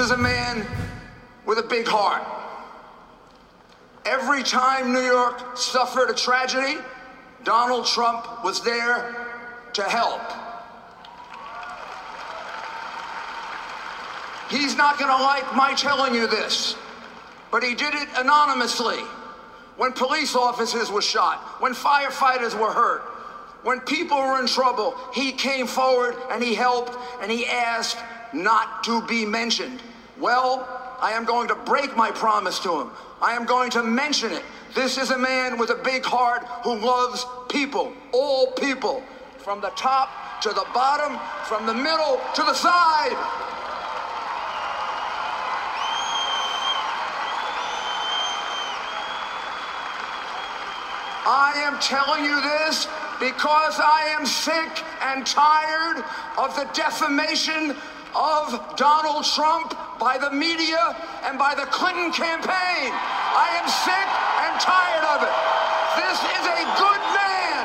is 0.00 0.10
a 0.10 0.16
man 0.16 0.66
with 1.44 1.58
a 1.58 1.62
big 1.62 1.86
heart. 1.86 2.22
Every 4.06 4.42
time 4.42 4.94
New 4.94 5.00
York 5.00 5.58
suffered 5.58 6.08
a 6.08 6.14
tragedy, 6.14 6.78
Donald 7.44 7.86
Trump 7.86 8.42
was 8.42 8.62
there 8.62 9.14
to 9.74 9.82
help. 9.82 10.22
He's 14.50 14.74
not 14.74 14.98
going 14.98 15.14
to 15.14 15.22
like 15.22 15.54
my 15.54 15.74
telling 15.74 16.14
you 16.14 16.26
this, 16.26 16.76
but 17.50 17.62
he 17.62 17.74
did 17.74 17.94
it 17.94 18.08
anonymously. 18.16 19.00
When 19.76 19.92
police 19.92 20.34
officers 20.34 20.90
were 20.90 21.02
shot, 21.02 21.38
when 21.60 21.74
firefighters 21.74 22.58
were 22.58 22.72
hurt, 22.72 23.02
when 23.62 23.80
people 23.80 24.16
were 24.16 24.40
in 24.40 24.46
trouble, 24.46 24.96
he 25.12 25.30
came 25.32 25.66
forward 25.66 26.16
and 26.30 26.42
he 26.42 26.54
helped 26.54 26.96
and 27.22 27.30
he 27.30 27.46
asked 27.46 27.98
not 28.32 28.82
to 28.84 29.02
be 29.02 29.26
mentioned. 29.26 29.82
Well, 30.20 30.68
I 31.00 31.12
am 31.12 31.24
going 31.24 31.48
to 31.48 31.54
break 31.54 31.96
my 31.96 32.10
promise 32.10 32.58
to 32.60 32.82
him. 32.82 32.90
I 33.22 33.32
am 33.32 33.46
going 33.46 33.70
to 33.70 33.82
mention 33.82 34.32
it. 34.32 34.42
This 34.74 34.98
is 34.98 35.10
a 35.10 35.18
man 35.18 35.58
with 35.58 35.70
a 35.70 35.80
big 35.82 36.04
heart 36.04 36.44
who 36.62 36.74
loves 36.76 37.24
people, 37.48 37.94
all 38.12 38.52
people, 38.52 39.02
from 39.38 39.62
the 39.62 39.70
top 39.70 40.10
to 40.42 40.50
the 40.50 40.66
bottom, 40.74 41.18
from 41.44 41.66
the 41.66 41.72
middle 41.72 42.20
to 42.34 42.42
the 42.42 42.52
side. 42.52 43.16
I 51.26 51.54
am 51.64 51.78
telling 51.80 52.24
you 52.24 52.40
this 52.40 52.86
because 53.18 53.78
I 53.78 54.14
am 54.18 54.26
sick 54.26 54.84
and 55.02 55.26
tired 55.26 56.04
of 56.36 56.54
the 56.56 56.68
defamation 56.74 57.74
of 58.14 58.76
Donald 58.76 59.24
Trump 59.24 59.74
by 60.00 60.16
the 60.16 60.30
media 60.30 60.96
and 61.26 61.38
by 61.38 61.54
the 61.54 61.66
Clinton 61.76 62.10
campaign. 62.10 62.88
I 63.46 63.48
am 63.60 63.68
sick 63.68 64.08
and 64.44 64.52
tired 64.58 65.04
of 65.14 65.18
it. 65.28 65.34
This 66.00 66.18
is 66.36 66.44
a 66.58 66.62
good 66.82 67.02
man. 67.18 67.64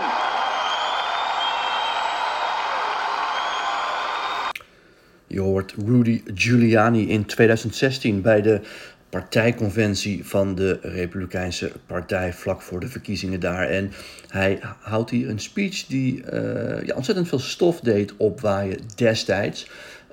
Je 5.27 5.39
hoort 5.39 5.73
Rudy 5.85 6.21
Giuliani 6.33 7.09
in 7.09 7.25
2016 7.25 8.21
bij 8.21 8.41
de 8.41 8.61
partijconventie 9.09 10.25
van 10.25 10.55
de 10.55 10.79
Republikeinse 10.81 11.71
Partij 11.85 12.33
vlak 12.33 12.61
voor 12.61 12.79
de 12.79 12.87
verkiezingen 12.87 13.39
daar. 13.39 13.67
En 13.67 13.91
hij 14.29 14.59
houdt 14.79 15.09
hier 15.09 15.29
een 15.29 15.39
speech 15.39 15.85
die 15.85 16.23
uh, 16.33 16.83
ja, 16.83 16.95
ontzettend 16.95 17.27
veel 17.27 17.39
stof 17.39 17.79
deed 17.79 18.13
opwaaien 18.17 18.79
destijds. 18.95 19.67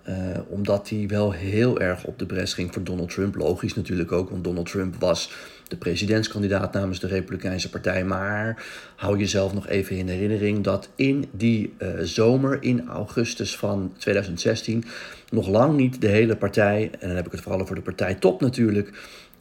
Uh, 0.09 0.15
omdat 0.49 0.89
hij 0.89 1.05
wel 1.09 1.33
heel 1.33 1.81
erg 1.81 2.05
op 2.05 2.19
de 2.19 2.27
bres 2.27 2.55
ging 2.55 2.73
voor 2.73 2.85
Donald 2.85 3.11
Trump. 3.11 3.35
Logisch 3.35 3.75
natuurlijk 3.75 4.13
ook, 4.13 4.31
want 4.31 4.45
Donald 4.45 4.71
Trump 4.71 4.95
was 4.99 5.31
de 5.69 5.77
presidentskandidaat 5.77 6.73
namens 6.73 7.01
de 7.01 7.07
Republikeinse 7.07 7.71
Partij. 7.71 8.05
Maar 8.05 8.65
hou 8.97 9.19
jezelf 9.19 9.55
nog 9.55 9.69
even 9.69 9.97
in 9.97 10.09
herinnering 10.09 10.65
dat 10.65 10.89
in 10.95 11.25
die 11.31 11.75
uh, 11.79 11.89
zomer, 12.01 12.63
in 12.63 12.89
augustus 12.89 13.57
van 13.57 13.93
2016, 13.99 14.85
nog 15.31 15.49
lang 15.49 15.77
niet 15.77 16.01
de 16.01 16.09
hele 16.09 16.37
partij, 16.37 16.91
en 16.99 17.09
dan 17.09 17.17
heb 17.17 17.27
ik 17.27 17.33
het 17.33 17.41
vooral 17.41 17.61
over 17.61 17.75
de 17.75 17.81
partij 17.81 18.15
top 18.15 18.41
natuurlijk, 18.41 18.91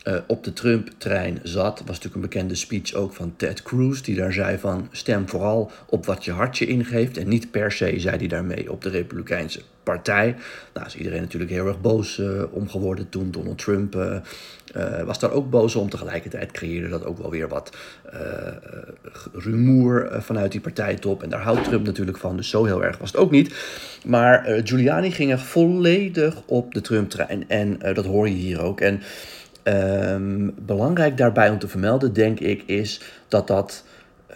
uh, 0.07 0.15
op 0.27 0.43
de 0.43 0.53
Trump-trein 0.53 1.39
zat. 1.43 1.79
was 1.79 1.87
natuurlijk 1.87 2.15
een 2.15 2.21
bekende 2.21 2.55
speech 2.55 2.93
ook 2.93 3.13
van 3.13 3.33
Ted 3.35 3.61
Cruz, 3.61 4.01
die 4.01 4.15
daar 4.15 4.33
zei 4.33 4.57
van 4.57 4.87
stem 4.91 5.29
vooral 5.29 5.71
op 5.85 6.05
wat 6.05 6.25
je 6.25 6.31
hartje 6.31 6.65
ingeeft 6.65 7.17
en 7.17 7.27
niet 7.27 7.51
per 7.51 7.71
se, 7.71 7.99
zei 7.99 8.17
hij 8.17 8.27
daarmee, 8.27 8.71
op 8.71 8.81
de 8.81 8.89
Republikeinse 8.89 9.61
partij. 9.83 10.35
Nou 10.73 10.85
is 10.85 10.95
iedereen 10.95 11.21
natuurlijk 11.21 11.51
heel 11.51 11.67
erg 11.67 11.81
boos 11.81 12.17
uh, 12.17 12.43
om 12.51 12.69
geworden 12.69 13.09
toen 13.09 13.31
Donald 13.31 13.57
Trump 13.57 13.95
uh, 13.95 15.03
was 15.03 15.19
daar 15.19 15.31
ook 15.31 15.49
boos 15.49 15.75
om. 15.75 15.89
Tegelijkertijd 15.89 16.51
creëerde 16.51 16.89
dat 16.89 17.05
ook 17.05 17.17
wel 17.17 17.29
weer 17.29 17.47
wat 17.47 17.77
rumoer 19.33 20.09
vanuit 20.19 20.51
die 20.51 20.61
partijtop. 20.61 21.23
En 21.23 21.29
daar 21.29 21.41
houdt 21.41 21.63
Trump 21.63 21.85
natuurlijk 21.85 22.17
van, 22.17 22.37
dus 22.37 22.49
zo 22.49 22.65
heel 22.65 22.83
erg 22.83 22.97
was 22.97 23.11
het 23.11 23.21
ook 23.21 23.31
niet. 23.31 23.55
Maar 24.05 24.61
Giuliani 24.63 25.11
ging 25.11 25.31
er 25.31 25.39
volledig 25.39 26.41
op 26.45 26.73
de 26.73 26.81
Trump-trein 26.81 27.49
en 27.49 27.79
dat 27.93 28.05
hoor 28.05 28.29
je 28.29 28.35
hier 28.35 28.61
ook. 28.61 28.81
En 28.81 29.01
um, 29.63 30.53
belangrijk 30.65 31.17
daarbij 31.17 31.49
om 31.49 31.59
te 31.59 31.67
vermelden, 31.67 32.13
denk 32.13 32.39
ik, 32.39 32.63
is 32.65 33.01
dat 33.27 33.47
dat 33.47 33.83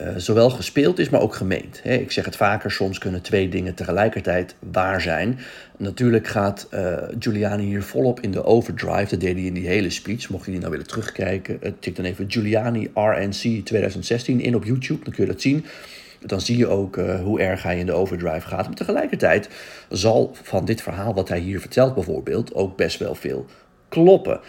uh, 0.01 0.07
zowel 0.17 0.49
gespeeld 0.49 0.99
is, 0.99 1.09
maar 1.09 1.21
ook 1.21 1.35
gemeend. 1.35 1.81
Ik 1.83 2.11
zeg 2.11 2.25
het 2.25 2.35
vaker, 2.35 2.71
soms 2.71 2.97
kunnen 2.97 3.21
twee 3.21 3.49
dingen 3.49 3.73
tegelijkertijd 3.73 4.55
waar 4.71 5.01
zijn. 5.01 5.39
Natuurlijk 5.77 6.27
gaat 6.27 6.67
uh, 6.73 6.97
Giuliani 7.19 7.65
hier 7.65 7.83
volop 7.83 8.19
in 8.19 8.31
de 8.31 8.43
overdrive. 8.43 9.09
Dat 9.09 9.19
deed 9.19 9.35
hij 9.35 9.45
in 9.45 9.53
die 9.53 9.67
hele 9.67 9.89
speech. 9.89 10.29
Mocht 10.29 10.45
je 10.45 10.51
die 10.51 10.59
nou 10.59 10.71
willen 10.71 10.87
terugkijken, 10.87 11.59
uh, 11.63 11.71
tik 11.79 11.95
dan 11.95 12.05
even 12.05 12.31
Giuliani 12.31 12.91
RNC 12.93 13.65
2016 13.65 14.41
in 14.41 14.55
op 14.55 14.63
YouTube. 14.63 15.03
Dan 15.03 15.13
kun 15.13 15.25
je 15.25 15.31
dat 15.31 15.41
zien. 15.41 15.65
Dan 16.19 16.41
zie 16.41 16.57
je 16.57 16.67
ook 16.67 16.95
hoe 17.23 17.39
erg 17.39 17.63
hij 17.63 17.79
in 17.79 17.85
de 17.85 17.93
overdrive 17.93 18.47
gaat. 18.47 18.65
Maar 18.65 18.75
tegelijkertijd 18.75 19.49
zal 19.89 20.35
van 20.41 20.65
dit 20.65 20.81
verhaal 20.81 21.13
wat 21.13 21.29
hij 21.29 21.39
hier 21.39 21.59
vertelt 21.59 21.93
bijvoorbeeld 21.93 22.53
ook 22.53 22.77
best 22.77 22.99
wel 22.99 23.15
veel 23.15 23.45
kloppen. 23.89 24.39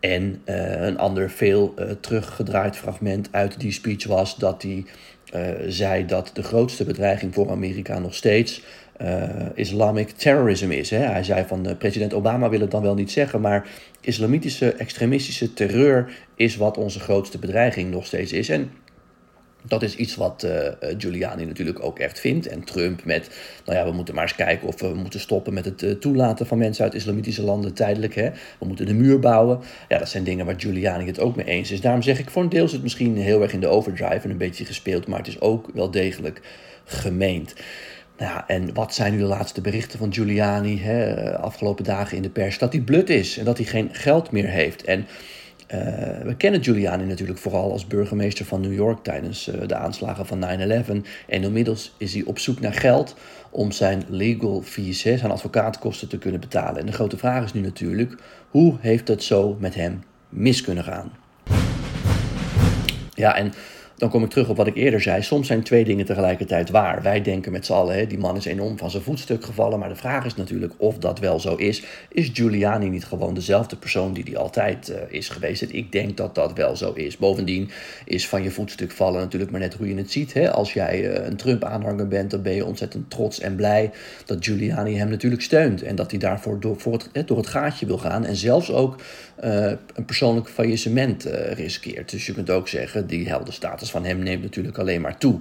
En 0.00 0.42
uh, 0.44 0.86
een 0.86 0.98
ander 0.98 1.30
veel 1.30 1.74
uh, 1.78 1.90
teruggedraaid 2.00 2.76
fragment 2.76 3.28
uit 3.30 3.60
die 3.60 3.72
speech 3.72 4.06
was 4.06 4.36
dat 4.36 4.62
hij 4.62 4.84
uh, 5.34 5.50
zei 5.68 6.06
dat 6.06 6.30
de 6.34 6.42
grootste 6.42 6.84
bedreiging 6.84 7.34
voor 7.34 7.50
Amerika 7.50 7.98
nog 7.98 8.14
steeds 8.14 8.62
Islamic 9.54 10.10
terrorism 10.10 10.70
is. 10.70 10.90
Hè? 10.90 10.98
Hij 10.98 11.24
zei 11.24 11.44
van 11.46 11.76
president 11.78 12.14
Obama 12.14 12.48
wil 12.48 12.60
het 12.60 12.70
dan 12.70 12.82
wel 12.82 12.94
niet 12.94 13.10
zeggen, 13.10 13.40
maar 13.40 13.68
islamitische 14.00 14.72
extremistische 14.72 15.52
terreur 15.52 16.16
is 16.34 16.56
wat 16.56 16.76
onze 16.76 17.00
grootste 17.00 17.38
bedreiging 17.38 17.90
nog 17.90 18.06
steeds 18.06 18.32
is. 18.32 18.48
En 18.48 18.70
dat 19.68 19.82
is 19.82 19.96
iets 19.96 20.16
wat 20.16 20.44
uh, 20.44 20.52
Giuliani 20.98 21.44
natuurlijk 21.44 21.84
ook 21.84 21.98
echt 21.98 22.20
vindt. 22.20 22.46
En 22.46 22.64
Trump 22.64 23.04
met, 23.04 23.30
nou 23.64 23.78
ja, 23.78 23.84
we 23.84 23.92
moeten 23.92 24.14
maar 24.14 24.22
eens 24.22 24.34
kijken 24.34 24.68
of 24.68 24.80
we 24.80 24.94
moeten 24.94 25.20
stoppen 25.20 25.54
met 25.54 25.64
het 25.64 25.82
uh, 25.82 25.92
toelaten 25.92 26.46
van 26.46 26.58
mensen 26.58 26.84
uit 26.84 26.94
islamitische 26.94 27.42
landen 27.42 27.74
tijdelijk. 27.74 28.14
Hè. 28.14 28.30
We 28.58 28.66
moeten 28.66 28.86
de 28.86 28.94
muur 28.94 29.18
bouwen. 29.18 29.60
Ja, 29.88 29.98
dat 29.98 30.08
zijn 30.08 30.24
dingen 30.24 30.46
waar 30.46 30.60
Giuliani 30.60 31.06
het 31.06 31.20
ook 31.20 31.36
mee 31.36 31.46
eens 31.46 31.70
is. 31.70 31.80
Daarom 31.80 32.02
zeg 32.02 32.18
ik, 32.18 32.30
voor 32.30 32.42
een 32.42 32.48
deel 32.48 32.64
is 32.64 32.72
het 32.72 32.82
misschien 32.82 33.16
heel 33.16 33.42
erg 33.42 33.52
in 33.52 33.60
de 33.60 33.66
overdrive 33.66 34.20
en 34.22 34.30
een 34.30 34.36
beetje 34.36 34.64
gespeeld, 34.64 35.06
maar 35.06 35.18
het 35.18 35.28
is 35.28 35.40
ook 35.40 35.70
wel 35.74 35.90
degelijk 35.90 36.40
gemeend. 36.84 37.54
Nou, 38.18 38.42
en 38.46 38.74
wat 38.74 38.94
zijn 38.94 39.12
nu 39.12 39.18
de 39.18 39.24
laatste 39.24 39.60
berichten 39.60 39.98
van 39.98 40.12
Giuliani 40.12 40.80
hè, 40.80 41.32
afgelopen 41.38 41.84
dagen 41.84 42.16
in 42.16 42.22
de 42.22 42.30
pers? 42.30 42.58
Dat 42.58 42.72
hij 42.72 42.82
blut 42.82 43.10
is 43.10 43.38
en 43.38 43.44
dat 43.44 43.56
hij 43.56 43.66
geen 43.66 43.88
geld 43.92 44.30
meer 44.30 44.48
heeft. 44.48 44.84
En 44.84 45.06
uh, 45.74 45.78
we 46.22 46.34
kennen 46.36 46.64
Giuliani 46.64 47.04
natuurlijk 47.04 47.38
vooral 47.38 47.72
als 47.72 47.86
burgemeester 47.86 48.44
van 48.44 48.60
New 48.60 48.74
York 48.74 49.02
tijdens 49.02 49.48
uh, 49.48 49.66
de 49.66 49.74
aanslagen 49.74 50.26
van 50.26 50.44
9-11. 50.44 50.44
En 51.26 51.42
inmiddels 51.42 51.94
is 51.98 52.14
hij 52.14 52.22
op 52.24 52.38
zoek 52.38 52.60
naar 52.60 52.74
geld 52.74 53.14
om 53.50 53.72
zijn 53.72 54.02
legal 54.08 54.62
fees, 54.62 55.00
zijn 55.00 55.30
advocaatkosten 55.30 56.08
te 56.08 56.18
kunnen 56.18 56.40
betalen. 56.40 56.80
En 56.80 56.86
de 56.86 56.92
grote 56.92 57.16
vraag 57.16 57.44
is 57.44 57.52
nu 57.52 57.60
natuurlijk, 57.60 58.14
hoe 58.50 58.74
heeft 58.80 59.08
het 59.08 59.22
zo 59.22 59.56
met 59.60 59.74
hem 59.74 60.02
mis 60.28 60.62
kunnen 60.62 60.84
gaan? 60.84 61.12
Ja, 63.14 63.36
en 63.36 63.52
dan 63.96 64.10
kom 64.10 64.24
ik 64.24 64.30
terug 64.30 64.48
op 64.48 64.56
wat 64.56 64.66
ik 64.66 64.76
eerder 64.76 65.00
zei. 65.00 65.22
Soms 65.22 65.46
zijn 65.46 65.62
twee 65.62 65.84
dingen 65.84 66.04
tegelijkertijd 66.04 66.70
waar. 66.70 67.02
Wij 67.02 67.22
denken 67.22 67.52
met 67.52 67.66
z'n 67.66 67.72
allen, 67.72 67.96
hè, 67.96 68.06
die 68.06 68.18
man 68.18 68.36
is 68.36 68.44
enorm 68.44 68.78
van 68.78 68.90
zijn 68.90 69.02
voetstuk 69.02 69.44
gevallen. 69.44 69.78
Maar 69.78 69.88
de 69.88 69.96
vraag 69.96 70.24
is 70.24 70.34
natuurlijk 70.34 70.72
of 70.76 70.98
dat 70.98 71.18
wel 71.18 71.40
zo 71.40 71.54
is. 71.54 71.82
Is 72.08 72.30
Giuliani 72.32 72.88
niet 72.88 73.04
gewoon 73.04 73.34
dezelfde 73.34 73.76
persoon 73.76 74.12
die 74.12 74.24
hij 74.24 74.36
altijd 74.36 74.88
uh, 74.88 74.96
is 75.08 75.28
geweest? 75.28 75.62
En 75.62 75.72
ik 75.72 75.92
denk 75.92 76.16
dat 76.16 76.34
dat 76.34 76.52
wel 76.52 76.76
zo 76.76 76.92
is. 76.92 77.16
Bovendien 77.16 77.70
is 78.04 78.28
van 78.28 78.42
je 78.42 78.50
voetstuk 78.50 78.90
vallen 78.90 79.20
natuurlijk 79.20 79.50
maar 79.50 79.60
net 79.60 79.74
hoe 79.74 79.88
je 79.88 79.96
het 79.96 80.12
ziet. 80.12 80.32
Hè? 80.32 80.50
Als 80.50 80.72
jij 80.72 81.00
uh, 81.02 81.26
een 81.26 81.36
Trump-aanhanger 81.36 82.08
bent, 82.08 82.30
dan 82.30 82.42
ben 82.42 82.54
je 82.54 82.64
ontzettend 82.64 83.10
trots 83.10 83.40
en 83.40 83.56
blij 83.56 83.90
dat 84.24 84.44
Giuliani 84.44 84.96
hem 84.96 85.08
natuurlijk 85.08 85.42
steunt. 85.42 85.82
En 85.82 85.96
dat 85.96 86.10
hij 86.10 86.20
daarvoor 86.20 86.60
door, 86.60 86.76
het, 87.12 87.28
door 87.28 87.36
het 87.36 87.46
gaatje 87.46 87.86
wil 87.86 87.98
gaan. 87.98 88.24
En 88.24 88.36
zelfs 88.36 88.72
ook 88.72 89.00
uh, 89.44 89.70
een 89.94 90.04
persoonlijk 90.06 90.48
faillissement 90.48 91.24
riskeert. 91.52 92.10
Dus 92.10 92.26
je 92.26 92.32
kunt 92.32 92.50
ook 92.50 92.68
zeggen, 92.68 93.06
die 93.06 93.28
heldenstatus 93.28 93.85
van 93.90 94.04
hem 94.04 94.18
neemt 94.18 94.42
natuurlijk 94.42 94.78
alleen 94.78 95.00
maar 95.00 95.18
toe. 95.18 95.38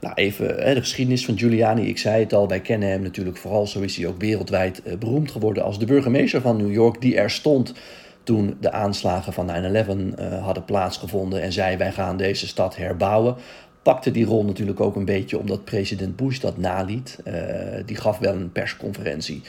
Nou, 0.00 0.14
even 0.14 0.46
hè, 0.46 0.74
de 0.74 0.80
geschiedenis 0.80 1.24
van 1.24 1.38
Giuliani. 1.38 1.88
Ik 1.88 1.98
zei 1.98 2.22
het 2.22 2.32
al, 2.32 2.48
wij 2.48 2.60
kennen 2.60 2.88
hem 2.88 3.02
natuurlijk 3.02 3.36
vooral. 3.36 3.66
Zo 3.66 3.80
is 3.80 3.96
hij 3.96 4.06
ook 4.06 4.20
wereldwijd 4.20 4.82
eh, 4.82 4.96
beroemd 4.96 5.30
geworden 5.30 5.62
als 5.62 5.78
de 5.78 5.86
burgemeester 5.86 6.40
van 6.40 6.56
New 6.56 6.72
York, 6.72 7.00
die 7.00 7.16
er 7.16 7.30
stond 7.30 7.74
toen 8.22 8.56
de 8.60 8.72
aanslagen 8.72 9.32
van 9.32 9.50
9-11 9.50 10.20
uh, 10.20 10.44
hadden 10.44 10.64
plaatsgevonden 10.64 11.42
en 11.42 11.52
zei: 11.52 11.76
Wij 11.76 11.92
gaan 11.92 12.16
deze 12.16 12.46
stad 12.46 12.76
herbouwen. 12.76 13.36
Pakte 13.82 14.10
die 14.10 14.24
rol 14.24 14.44
natuurlijk 14.44 14.80
ook 14.80 14.96
een 14.96 15.04
beetje 15.04 15.38
omdat 15.38 15.64
president 15.64 16.16
Bush 16.16 16.38
dat 16.38 16.56
naliet. 16.56 17.18
Uh, 17.24 17.34
die 17.86 17.96
gaf 17.96 18.18
wel 18.18 18.34
een 18.34 18.52
persconferentie 18.52 19.42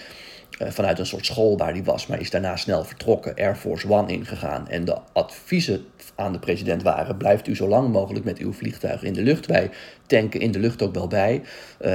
vanuit 0.50 1.00
een 1.00 1.06
soort 1.06 1.26
school 1.26 1.58
waar 1.58 1.72
hij 1.72 1.84
was, 1.84 2.08
maar 2.08 2.20
is 2.20 2.30
daarna 2.30 2.56
snel 2.56 2.84
vertrokken, 2.84 3.36
Air 3.36 3.56
Force 3.56 3.90
One 3.90 4.12
ingegaan. 4.12 4.68
En 4.68 4.86
de 4.86 4.98
adviezen 5.14 5.86
aan 6.16 6.32
de 6.32 6.40
president 6.40 6.84
waren: 6.84 7.18
blijft 7.18 7.48
u 7.48 7.56
zo 7.56 7.68
lang 7.68 7.92
mogelijk 7.92 8.26
met 8.26 8.38
uw 8.38 8.54
vliegtuig 8.54 9.04
in 9.04 9.14
de 9.14 9.22
lucht. 9.22 9.46
Wij 9.46 9.70
tanken 10.06 10.40
in 10.40 10.52
de 10.52 10.60
lucht 10.60 10.82
ook 10.82 10.94
wel 10.94 11.08
bij, 11.08 11.42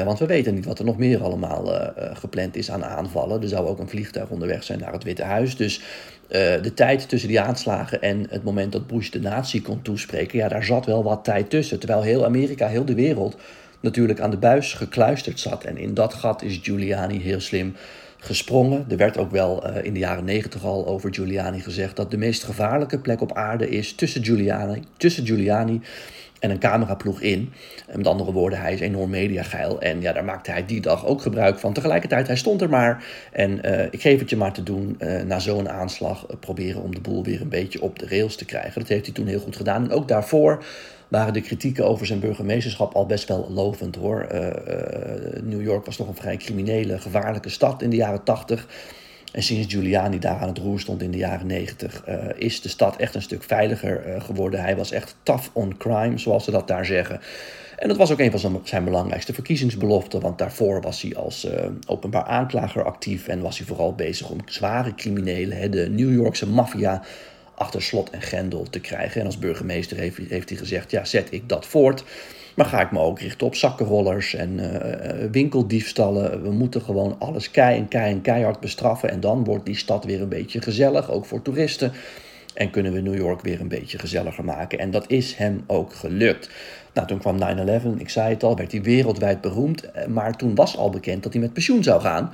want 0.05 0.19
we 0.19 0.27
weten 0.27 0.55
niet 0.55 0.65
wat 0.65 0.79
er 0.79 0.85
nog 0.85 0.99
meer 0.99 1.23
allemaal 1.23 1.93
gepland 1.97 2.57
is 2.57 2.71
aan 2.71 2.85
aanvallen. 2.85 3.43
Er 3.43 3.49
zou 3.49 3.67
ook 3.67 3.79
een 3.79 3.89
vliegtuig 3.89 4.29
onderweg 4.29 4.65
zijn 4.65 4.79
naar 4.79 4.93
het 4.93 5.05
Witte 5.05 5.25
Huis. 5.25 5.57
Dus 5.57 5.81
de 6.63 6.73
tijd 6.75 7.09
tussen 7.09 7.29
die 7.29 7.41
aanslagen 7.41 8.03
en 8.03 8.27
het 8.31 8.45
moment 8.45 8.73
dat 8.73 8.87
Bush 8.87 9.11
de 9.11 9.21
natie 9.21 9.63
kon 9.63 9.83
toespreken, 9.83 10.39
ja, 10.39 10.49
daar 10.49 10.65
zat 10.65 10.87
wel 10.87 11.03
wat 11.03 11.25
tijd 11.25 11.51
tussen. 11.51 11.79
Terwijl 11.79 12.03
heel 12.03 12.25
Amerika, 12.25 12.67
heel 12.67 12.85
de 12.85 12.95
wereld 12.95 13.37
natuurlijk 13.81 14.21
aan 14.21 14.31
de 14.31 14.37
buis 14.37 14.73
gekluisterd 14.73 15.41
zat. 15.41 15.65
En 15.65 15.77
in 15.77 15.95
dat 15.95 16.15
gat 16.15 16.43
is 16.43 16.61
Giuliani 16.63 17.21
heel 17.21 17.41
slim 17.41 17.75
gesprongen. 18.23 18.85
Er 18.89 18.97
werd 18.97 19.19
ook 19.19 19.31
wel 19.31 19.71
uh, 19.71 19.85
in 19.85 19.93
de 19.93 19.99
jaren 19.99 20.25
negentig 20.25 20.65
al 20.65 20.87
over 20.87 21.15
Giuliani 21.15 21.61
gezegd 21.61 21.97
dat 21.97 22.11
de 22.11 22.17
meest 22.17 22.45
gevaarlijke 22.45 22.99
plek 22.99 23.21
op 23.21 23.33
aarde 23.33 23.69
is 23.69 23.95
tussen 23.95 24.25
Giuliani, 24.25 24.83
tussen 24.97 25.27
Giuliani 25.27 25.81
en 26.43 26.51
een 26.51 26.59
cameraploeg 26.59 27.21
in. 27.21 27.53
En 27.87 27.97
met 27.97 28.07
andere 28.07 28.33
woorden, 28.33 28.61
hij 28.61 28.73
is 28.73 28.81
enorm 28.81 29.11
mediageil. 29.11 29.81
En 29.81 30.01
ja, 30.01 30.13
daar 30.13 30.25
maakte 30.25 30.51
hij 30.51 30.67
die 30.67 30.81
dag 30.81 31.07
ook 31.07 31.23
gebruik 31.23 31.59
van. 31.59 31.73
Tegelijkertijd, 31.73 32.27
hij 32.27 32.37
stond 32.37 32.61
er 32.61 32.69
maar. 32.69 33.05
En 33.33 33.61
uh, 33.65 33.85
ik 33.91 34.01
geef 34.01 34.19
het 34.19 34.31
je 34.31 34.37
maar 34.37 34.53
te 34.53 34.63
doen. 34.63 34.97
Uh, 34.99 35.23
na 35.23 35.39
zo'n 35.39 35.69
aanslag 35.69 36.27
proberen 36.41 36.83
om 36.83 36.95
de 36.95 37.01
boel 37.01 37.25
weer 37.25 37.41
een 37.41 37.49
beetje 37.49 37.83
op 37.83 37.99
de 37.99 38.07
rails 38.09 38.37
te 38.37 38.45
krijgen. 38.45 38.81
Dat 38.81 38.89
heeft 38.89 39.07
hij 39.07 39.15
toen 39.15 39.27
heel 39.27 39.41
goed 39.41 39.57
gedaan. 39.57 39.85
En 39.85 39.91
ook 39.91 40.09
daarvoor 40.09 40.65
waren 41.09 41.33
de 41.33 41.41
kritieken 41.41 41.87
over 41.87 42.07
zijn 42.07 42.21
burgemeesterschap 42.21 42.95
al 42.95 43.07
best 43.07 43.29
wel 43.29 43.51
lovend 43.51 43.97
hoor. 43.97 44.27
New 45.43 45.63
York 45.63 45.87
was 45.87 45.97
toch 45.97 46.09
een 46.09 46.15
vrij 46.15 46.37
criminele, 46.37 46.99
gevaarlijke 46.99 47.49
stad 47.49 47.83
in 47.83 47.91
de 47.91 47.97
jaren 47.97 48.25
80. 48.25 48.67
En 49.33 49.43
sinds 49.43 49.73
Giuliani 49.73 50.19
daar 50.19 50.39
aan 50.39 50.49
het 50.49 50.59
roer 50.59 50.81
stond 50.81 51.03
in 51.03 51.11
de 51.11 51.17
jaren 51.19 51.47
90, 51.47 52.03
uh, 52.09 52.15
is 52.37 52.61
de 52.61 52.69
stad 52.69 52.97
echt 52.97 53.15
een 53.15 53.23
stuk 53.23 53.43
veiliger 53.43 54.23
geworden. 54.23 54.61
Hij 54.61 54.77
was 54.77 54.91
echt 54.91 55.17
tough 55.23 55.49
on 55.53 55.77
crime, 55.77 56.19
zoals 56.19 56.45
ze 56.45 56.51
dat 56.51 56.69
daar 56.69 56.85
zeggen. 56.87 57.21
En 57.77 57.89
dat 57.89 57.97
was 57.97 58.13
ook 58.13 58.19
een 58.19 58.39
van 58.39 58.61
zijn, 58.65 58.85
belangrijkste 58.85 59.35
verkiezingsbeloften, 59.35 60.21
want 60.21 60.39
daarvoor 60.39 60.81
was 60.81 61.03
hij 61.03 61.17
als 61.17 61.49
openbaar 61.87 62.25
aanklager 62.25 62.85
actief 62.85 63.29
en 63.29 63.41
was 63.41 63.59
hij 63.59 63.67
vooral 63.67 63.95
bezig 63.95 64.31
om 64.31 64.39
zware 64.45 64.95
criminelen, 64.95 65.71
de 65.71 65.89
New 65.89 66.15
Yorkse 66.15 66.49
maffia, 66.49 67.03
achter 67.55 67.83
slot 67.83 68.11
en 68.11 68.23
grendel 68.23 68.67
te 68.71 68.81
krijgen. 68.81 69.21
En 69.21 69.27
als 69.27 69.39
burgemeester 69.39 69.97
heeft 69.97 70.49
hij 70.49 70.59
gezegd, 70.59 70.91
ja, 70.91 71.05
zet 71.05 71.29
ik 71.31 71.49
dat 71.49 71.67
voort. 71.67 72.05
Maar 72.55 72.67
ga 72.67 72.81
ik 72.81 72.91
me 72.91 72.99
ook 72.99 73.21
richten 73.21 73.47
op 73.47 73.55
zakkenrollers 73.55 74.35
en 74.35 74.59
uh, 74.59 75.31
winkeldiefstallen. 75.31 76.43
We 76.43 76.51
moeten 76.51 76.83
gewoon 76.83 77.17
alles 77.19 77.51
kei 77.51 77.79
en 77.79 77.89
kei 77.89 78.13
en 78.13 78.21
keihard 78.21 78.61
bestraffen. 78.61 79.11
En 79.11 79.21
dan 79.21 79.45
wordt 79.45 79.67
die 79.67 79.77
stad 79.77 80.05
weer 80.05 80.23
een 80.23 80.29
beetje 80.29 80.63
gezellig, 80.63 81.11
ook 81.11 81.27
voor 81.27 81.43
toeristen. 81.43 81.93
En 82.55 82.71
kunnen 82.71 82.93
we 82.93 83.01
New 83.01 83.17
York 83.17 83.41
weer 83.41 83.61
een 83.61 83.69
beetje 83.69 83.99
gezelliger 83.99 84.45
maken. 84.45 84.79
En 84.79 84.91
dat 84.91 85.11
is 85.11 85.35
hem 85.35 85.65
ook 85.67 85.93
gelukt. 85.93 86.51
Nou, 86.95 87.07
toen 87.07 87.19
kwam 87.19 87.39
9-11, 87.41 87.99
ik 87.99 88.09
zei 88.09 88.31
het 88.31 88.43
al, 88.43 88.57
werd 88.57 88.73
hij 88.73 88.83
wereldwijd 88.83 89.41
beroemd. 89.41 89.91
Eh, 89.91 90.07
maar 90.07 90.37
toen 90.37 90.55
was 90.55 90.77
al 90.77 90.91
bekend 90.91 91.23
dat 91.23 91.33
hij 91.33 91.43
met 91.43 91.53
pensioen 91.53 91.83
zou 91.83 92.01
gaan. 92.01 92.33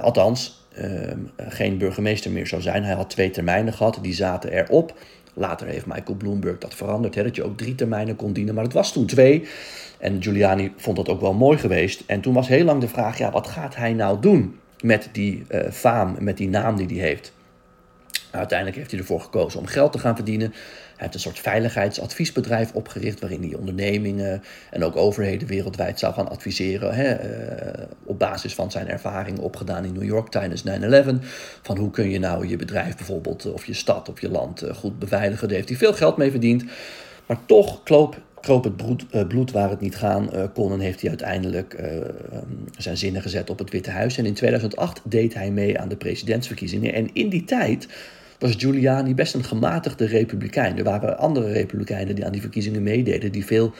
Althans, 0.00 0.58
Ehm, 0.78 1.18
geen 1.48 1.78
burgemeester 1.78 2.30
meer 2.30 2.46
zou 2.46 2.62
zijn. 2.62 2.84
Hij 2.84 2.94
had 2.94 3.10
twee 3.10 3.30
termijnen 3.30 3.72
gehad, 3.72 3.98
die 4.02 4.14
zaten 4.14 4.52
erop. 4.52 4.98
Later 5.38 5.66
heeft 5.66 5.86
Michael 5.86 6.16
Bloomberg 6.16 6.58
dat 6.58 6.74
veranderd, 6.74 7.14
hè, 7.14 7.22
dat 7.22 7.36
je 7.36 7.44
ook 7.44 7.56
drie 7.56 7.74
termijnen 7.74 8.16
kon 8.16 8.32
dienen, 8.32 8.54
maar 8.54 8.64
het 8.64 8.72
was 8.72 8.92
toen 8.92 9.06
twee. 9.06 9.48
En 9.98 10.22
Giuliani 10.22 10.72
vond 10.76 10.96
dat 10.96 11.08
ook 11.08 11.20
wel 11.20 11.34
mooi 11.34 11.58
geweest. 11.58 12.02
En 12.06 12.20
toen 12.20 12.34
was 12.34 12.48
heel 12.48 12.64
lang 12.64 12.80
de 12.80 12.88
vraag, 12.88 13.18
ja, 13.18 13.30
wat 13.30 13.46
gaat 13.46 13.76
hij 13.76 13.92
nou 13.92 14.20
doen 14.20 14.58
met 14.80 15.08
die 15.12 15.44
uh, 15.50 15.70
faam, 15.70 16.16
met 16.18 16.36
die 16.36 16.48
naam 16.48 16.76
die 16.76 16.86
hij 16.86 17.08
heeft? 17.08 17.32
Uiteindelijk 18.30 18.78
heeft 18.78 18.90
hij 18.90 19.00
ervoor 19.00 19.20
gekozen 19.20 19.60
om 19.60 19.66
geld 19.66 19.92
te 19.92 19.98
gaan 19.98 20.14
verdienen. 20.14 20.54
Heeft 20.98 21.14
een 21.14 21.20
soort 21.20 21.38
veiligheidsadviesbedrijf 21.38 22.72
opgericht 22.72 23.20
waarin 23.20 23.42
hij 23.42 23.54
ondernemingen 23.54 24.42
en 24.70 24.84
ook 24.84 24.96
overheden 24.96 25.48
wereldwijd 25.48 25.98
zou 25.98 26.14
gaan 26.14 26.28
adviseren. 26.28 26.94
Hè, 26.94 27.08
uh, 27.78 27.84
op 28.04 28.18
basis 28.18 28.54
van 28.54 28.70
zijn 28.70 28.88
ervaringen 28.88 29.42
opgedaan 29.42 29.84
in 29.84 29.92
New 29.92 30.04
York 30.04 30.28
tijdens 30.28 30.62
9-11. 30.62 30.66
Van 31.62 31.76
hoe 31.76 31.90
kun 31.90 32.10
je 32.10 32.18
nou 32.18 32.48
je 32.48 32.56
bedrijf 32.56 32.96
bijvoorbeeld 32.96 33.52
of 33.52 33.64
je 33.64 33.74
stad 33.74 34.08
of 34.08 34.20
je 34.20 34.30
land 34.30 34.64
uh, 34.64 34.74
goed 34.74 34.98
beveiligen. 34.98 35.48
Daar 35.48 35.56
heeft 35.56 35.68
hij 35.68 35.78
veel 35.78 35.92
geld 35.92 36.16
mee 36.16 36.30
verdiend. 36.30 36.64
Maar 37.26 37.38
toch 37.46 37.82
kroop 37.82 38.64
het 38.64 38.76
bloed, 39.28 39.52
waar 39.52 39.70
het 39.70 39.80
niet 39.80 39.96
gaan 39.96 40.30
kon. 40.54 40.72
En 40.72 40.80
heeft 40.80 41.00
hij 41.00 41.08
uiteindelijk 41.08 41.72
um, 41.72 42.64
zijn 42.76 42.96
zinnen 42.96 43.22
gezet 43.22 43.50
op 43.50 43.58
het 43.58 43.70
Witte 43.70 43.90
Huis. 43.90 44.18
En 44.18 44.26
in 44.26 44.34
2008 44.34 45.00
deed 45.04 45.34
hij 45.34 45.50
mee 45.50 45.78
aan 45.78 45.88
de 45.88 45.96
presidentsverkiezingen. 45.96 46.94
En 46.94 47.10
in 47.14 47.28
die 47.28 47.44
tijd 47.44 47.88
was 48.38 48.54
Giuliani 48.56 49.14
best 49.14 49.34
een 49.34 49.44
gematigde 49.44 50.06
republikein. 50.06 50.78
Er 50.78 50.84
waren 50.84 51.18
andere 51.18 51.52
republikeinen 51.52 52.14
die 52.14 52.24
aan 52.24 52.32
die 52.32 52.40
verkiezingen 52.40 52.82
meededen, 52.82 53.32
die 53.32 53.44
veel 53.44 53.72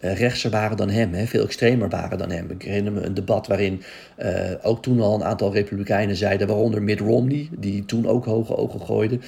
uh, 0.00 0.16
rechtser 0.16 0.50
waren 0.50 0.76
dan 0.76 0.90
hem, 0.90 1.12
hè, 1.12 1.26
veel 1.26 1.44
extremer 1.44 1.88
waren 1.88 2.18
dan 2.18 2.30
hem. 2.30 2.50
Ik 2.50 2.62
herinner 2.62 2.92
me 2.92 3.00
een 3.00 3.14
debat 3.14 3.46
waarin 3.46 3.82
uh, 4.18 4.28
ook 4.62 4.82
toen 4.82 5.00
al 5.00 5.14
een 5.14 5.24
aantal 5.24 5.52
republikeinen 5.52 6.16
zeiden, 6.16 6.46
waaronder 6.46 6.82
Mitt 6.82 7.00
Romney, 7.00 7.48
die 7.58 7.84
toen 7.84 8.06
ook 8.06 8.24
hoge 8.24 8.56
ogen 8.56 8.80
gooide, 8.80 9.18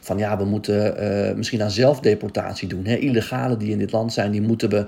van 0.00 0.18
ja, 0.18 0.38
we 0.38 0.44
moeten 0.44 1.02
uh, 1.02 1.34
misschien 1.34 1.62
aan 1.62 1.70
zelfdeportatie 1.70 2.68
doen. 2.68 2.84
Hè. 2.84 2.96
Illegalen 2.96 3.58
die 3.58 3.70
in 3.70 3.78
dit 3.78 3.92
land 3.92 4.12
zijn, 4.12 4.30
die 4.30 4.42
moeten 4.42 4.70
we 4.70 4.86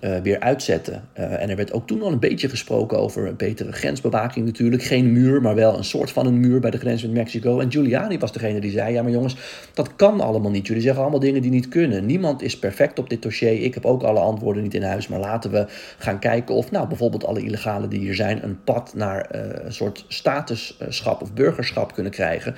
uh, 0.00 0.16
weer 0.16 0.40
uitzetten. 0.40 1.08
Uh, 1.18 1.42
en 1.42 1.50
er 1.50 1.56
werd 1.56 1.72
ook 1.72 1.86
toen 1.86 2.02
al 2.02 2.12
een 2.12 2.18
beetje 2.18 2.48
gesproken 2.48 2.98
over 2.98 3.26
een 3.26 3.36
betere 3.36 3.72
grensbewaking 3.72 4.46
natuurlijk. 4.46 4.82
Geen 4.82 5.12
muur, 5.12 5.42
maar 5.42 5.54
wel 5.54 5.76
een 5.76 5.84
soort 5.84 6.10
van 6.10 6.26
een 6.26 6.40
muur 6.40 6.60
bij 6.60 6.70
de 6.70 6.78
grens 6.78 7.02
met 7.02 7.12
Mexico. 7.12 7.60
En 7.60 7.70
Giuliani 7.70 8.18
was 8.18 8.32
degene 8.32 8.60
die 8.60 8.70
zei, 8.70 8.92
ja 8.92 9.02
maar 9.02 9.10
jongens, 9.10 9.36
dat 9.74 9.96
kan 9.96 10.20
allemaal 10.20 10.50
niet. 10.50 10.66
Jullie 10.66 10.82
zeggen 10.82 11.02
allemaal 11.02 11.20
dingen 11.20 11.42
die 11.42 11.50
niet 11.50 11.68
kunnen. 11.68 12.06
Niemand 12.06 12.42
is 12.42 12.58
perfect 12.58 12.98
op 12.98 13.10
dit 13.10 13.22
dossier. 13.22 13.62
Ik 13.62 13.74
heb 13.74 13.84
ook 13.84 14.02
alle 14.02 14.20
antwoorden 14.20 14.62
niet 14.62 14.74
in 14.74 14.82
huis. 14.82 15.08
Maar 15.08 15.20
laten 15.20 15.50
we 15.50 15.66
gaan 15.98 16.18
kijken 16.18 16.54
of 16.54 16.70
nou 16.70 16.88
bijvoorbeeld 16.88 17.24
alle 17.24 17.42
illegalen 17.42 17.88
die 17.90 18.00
hier 18.00 18.14
zijn... 18.14 18.44
een 18.44 18.64
pad 18.64 18.92
naar 18.94 19.30
uh, 19.34 19.40
een 19.64 19.72
soort 19.72 20.04
statusschap 20.08 21.22
of 21.22 21.32
burgerschap 21.32 21.94
kunnen 21.94 22.12
krijgen... 22.12 22.54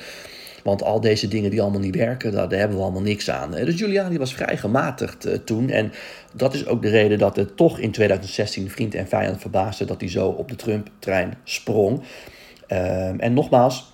Want 0.63 0.83
al 0.83 1.01
deze 1.01 1.29
dingen 1.29 1.51
die 1.51 1.63
allemaal 1.63 1.81
niet 1.81 1.97
werken, 1.97 2.33
daar, 2.33 2.51
hebben 2.51 2.77
we 2.77 2.83
allemaal 2.83 3.03
niks 3.03 3.31
aan. 3.31 3.51
Dus 3.51 3.75
Giuliani 3.75 4.19
was 4.19 4.35
vrij 4.35 4.57
gematigd 4.57 5.27
uh, 5.27 5.35
toen. 5.35 5.71
En 5.71 5.93
dat 6.35 6.55
is 6.55 6.67
ook 6.67 6.83
de 6.83 6.89
reden 6.89 7.19
dat 7.19 7.37
het 7.37 7.57
toch 7.57 7.79
in 7.79 7.91
2016 7.91 8.71
vriend 8.71 8.95
en 8.95 9.09
vijand 9.09 9.41
verbaasde 9.41 9.85
dat 9.85 10.01
hij 10.01 10.11
zo 10.11 10.29
op 10.29 10.49
de 10.49 10.57
Trump-trein 10.57 11.35
sprong. 11.45 12.03
Uh, 12.69 13.23
en 13.23 13.33
nogmaals, 13.33 13.93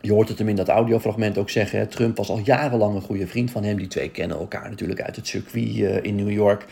je 0.00 0.12
hoort 0.12 0.28
het 0.28 0.38
hem 0.38 0.48
in 0.48 0.56
dat 0.56 0.68
audiofragment 0.68 1.38
ook 1.38 1.50
zeggen. 1.50 1.88
Trump 1.88 2.16
was 2.16 2.28
al 2.28 2.40
jarenlang 2.44 2.94
een 2.94 3.02
goede 3.02 3.26
vriend 3.26 3.50
van 3.50 3.64
hem. 3.64 3.76
Die 3.76 3.86
twee 3.86 4.10
kennen 4.10 4.38
elkaar 4.38 4.70
natuurlijk 4.70 5.02
uit 5.02 5.16
het 5.16 5.26
circuit 5.26 5.76
uh, 5.76 6.02
in 6.02 6.14
New 6.14 6.30
York. 6.30 6.66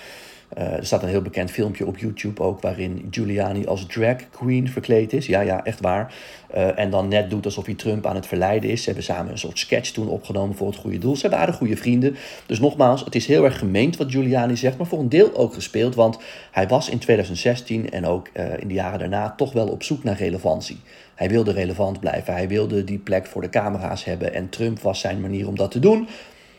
Uh, 0.59 0.73
er 0.73 0.87
staat 0.87 1.03
een 1.03 1.09
heel 1.09 1.23
bekend 1.23 1.51
filmpje 1.51 1.87
op 1.87 1.99
YouTube 1.99 2.43
ook 2.43 2.61
waarin 2.61 3.09
Giuliani 3.11 3.67
als 3.67 3.87
drag 3.87 4.17
queen 4.31 4.69
verkleed 4.69 5.13
is. 5.13 5.27
Ja, 5.27 5.41
ja, 5.41 5.65
echt 5.65 5.81
waar. 5.81 6.15
Uh, 6.55 6.79
en 6.79 6.91
dan 6.91 7.09
net 7.09 7.31
doet 7.31 7.45
alsof 7.45 7.65
hij 7.65 7.75
Trump 7.75 8.07
aan 8.07 8.15
het 8.15 8.27
verleiden 8.27 8.71
is. 8.71 8.79
Ze 8.79 8.87
hebben 8.87 9.05
samen 9.05 9.33
een 9.33 9.39
soort 9.39 9.59
sketch 9.59 9.91
toen 9.91 10.09
opgenomen 10.09 10.57
voor 10.57 10.67
het 10.67 10.77
goede 10.77 10.99
doel. 10.99 11.17
Ze 11.17 11.29
waren 11.29 11.55
goede 11.55 11.77
vrienden. 11.77 12.17
Dus 12.47 12.61
nogmaals, 12.61 13.05
het 13.05 13.15
is 13.15 13.27
heel 13.27 13.45
erg 13.45 13.59
gemeend 13.59 13.97
wat 13.97 14.11
Giuliani 14.11 14.57
zegt, 14.57 14.77
maar 14.77 14.87
voor 14.87 14.99
een 14.99 15.09
deel 15.09 15.37
ook 15.37 15.55
gespeeld. 15.55 15.95
Want 15.95 16.19
hij 16.51 16.69
was 16.69 16.89
in 16.89 16.99
2016 16.99 17.91
en 17.91 18.07
ook 18.07 18.29
uh, 18.35 18.59
in 18.59 18.69
de 18.69 18.75
jaren 18.75 18.99
daarna 18.99 19.35
toch 19.37 19.53
wel 19.53 19.69
op 19.69 19.83
zoek 19.83 20.05
naar 20.05 20.17
relevantie. 20.17 20.81
Hij 21.15 21.29
wilde 21.29 21.53
relevant 21.53 22.01
blijven. 22.01 22.33
Hij 22.33 22.49
wilde 22.49 22.85
die 22.85 22.99
plek 22.99 23.27
voor 23.27 23.43
de 23.43 23.49
camera's 23.49 24.05
hebben. 24.05 24.35
En 24.35 24.49
Trump 24.49 24.81
was 24.81 25.01
zijn 25.01 25.21
manier 25.21 25.49
om 25.49 25.57
dat 25.57 25.71
te 25.71 25.79
doen 25.79 26.09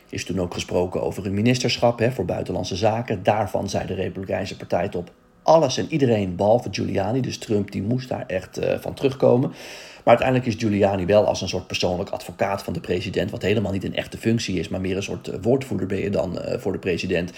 is 0.08 0.24
toen 0.24 0.40
ook 0.40 0.54
gesproken 0.54 1.02
over 1.02 1.26
een 1.26 1.34
ministerschap 1.34 1.98
hè, 1.98 2.12
voor 2.12 2.24
buitenlandse 2.24 2.76
zaken. 2.76 3.22
Daarvan 3.22 3.68
zei 3.68 3.86
de 3.86 3.94
Republikeinse 3.94 4.56
Partij 4.56 4.90
op 4.96 5.10
alles 5.44 5.78
en 5.78 5.86
iedereen 5.88 6.36
behalve 6.36 6.68
Giuliani. 6.70 7.20
Dus 7.20 7.38
Trump 7.38 7.70
die 7.70 7.82
moest 7.82 8.08
daar 8.08 8.24
echt 8.26 8.62
uh, 8.62 8.74
van 8.80 8.94
terugkomen. 8.94 9.48
Maar 9.48 10.16
uiteindelijk 10.16 10.46
is 10.46 10.54
Giuliani 10.54 11.06
wel 11.06 11.26
als 11.26 11.40
een 11.40 11.48
soort 11.48 11.66
persoonlijk 11.66 12.10
advocaat 12.10 12.62
van 12.62 12.72
de 12.72 12.80
president, 12.80 13.30
wat 13.30 13.42
helemaal 13.42 13.72
niet 13.72 13.84
een 13.84 13.96
echte 13.96 14.18
functie 14.18 14.58
is, 14.58 14.68
maar 14.68 14.80
meer 14.80 14.96
een 14.96 15.02
soort 15.02 15.28
uh, 15.28 15.34
woordvoerder 15.42 15.86
ben 15.86 15.98
je 15.98 16.10
dan 16.10 16.38
uh, 16.38 16.58
voor 16.58 16.72
de 16.72 16.78
president, 16.78 17.32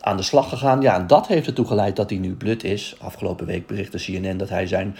aan 0.00 0.16
de 0.16 0.22
slag 0.22 0.48
gegaan. 0.48 0.80
Ja, 0.80 0.94
en 0.94 1.06
dat 1.06 1.26
heeft 1.26 1.46
ertoe 1.46 1.66
geleid 1.66 1.96
dat 1.96 2.10
hij 2.10 2.18
nu 2.18 2.34
blut 2.34 2.64
is. 2.64 2.96
Afgelopen 2.98 3.46
week 3.46 3.66
berichtte 3.66 3.98
CNN 3.98 4.36
dat 4.36 4.48
hij 4.48 4.66
zijn 4.66 4.96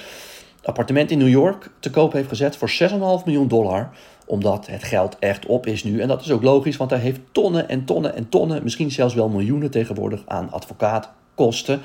appartement 0.62 1.10
in 1.10 1.18
New 1.18 1.28
York 1.28 1.70
te 1.80 1.90
koop 1.90 2.12
heeft 2.12 2.28
gezet 2.28 2.56
voor 2.56 2.70
6,5 2.90 3.24
miljoen 3.24 3.48
dollar 3.48 3.90
omdat 4.28 4.66
het 4.66 4.84
geld 4.84 5.16
echt 5.18 5.46
op 5.46 5.66
is 5.66 5.84
nu. 5.84 6.00
En 6.00 6.08
dat 6.08 6.20
is 6.20 6.30
ook 6.30 6.42
logisch, 6.42 6.76
want 6.76 6.90
hij 6.90 6.98
heeft 6.98 7.20
tonnen 7.32 7.68
en 7.68 7.84
tonnen 7.84 8.14
en 8.14 8.28
tonnen, 8.28 8.62
misschien 8.62 8.90
zelfs 8.90 9.14
wel 9.14 9.28
miljoenen 9.28 9.70
tegenwoordig 9.70 10.22
aan 10.26 10.50
advocaatkosten. 10.50 11.80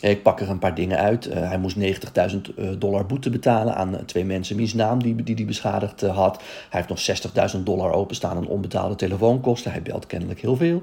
Ik 0.00 0.22
pak 0.22 0.40
er 0.40 0.50
een 0.50 0.58
paar 0.58 0.74
dingen 0.74 0.98
uit. 0.98 1.24
hij 1.32 1.58
moest 1.58 1.76
90.000 1.78 2.78
dollar 2.78 3.06
boete 3.06 3.30
betalen 3.30 3.74
aan 3.74 4.04
twee 4.06 4.24
mensen 4.24 4.56
wiens 4.56 4.74
naam 4.74 5.02
die, 5.02 5.22
die, 5.22 5.34
die 5.34 5.46
beschadigd 5.46 6.00
had. 6.00 6.42
Hij 6.70 6.84
heeft 6.86 6.88
nog 7.32 7.52
60.000 7.56 7.62
dollar 7.62 7.92
openstaan 7.92 8.36
aan 8.36 8.46
onbetaalde 8.46 8.94
telefoonkosten. 8.94 9.70
Hij 9.70 9.82
belt 9.82 10.06
kennelijk 10.06 10.40
heel 10.40 10.56
veel. 10.56 10.82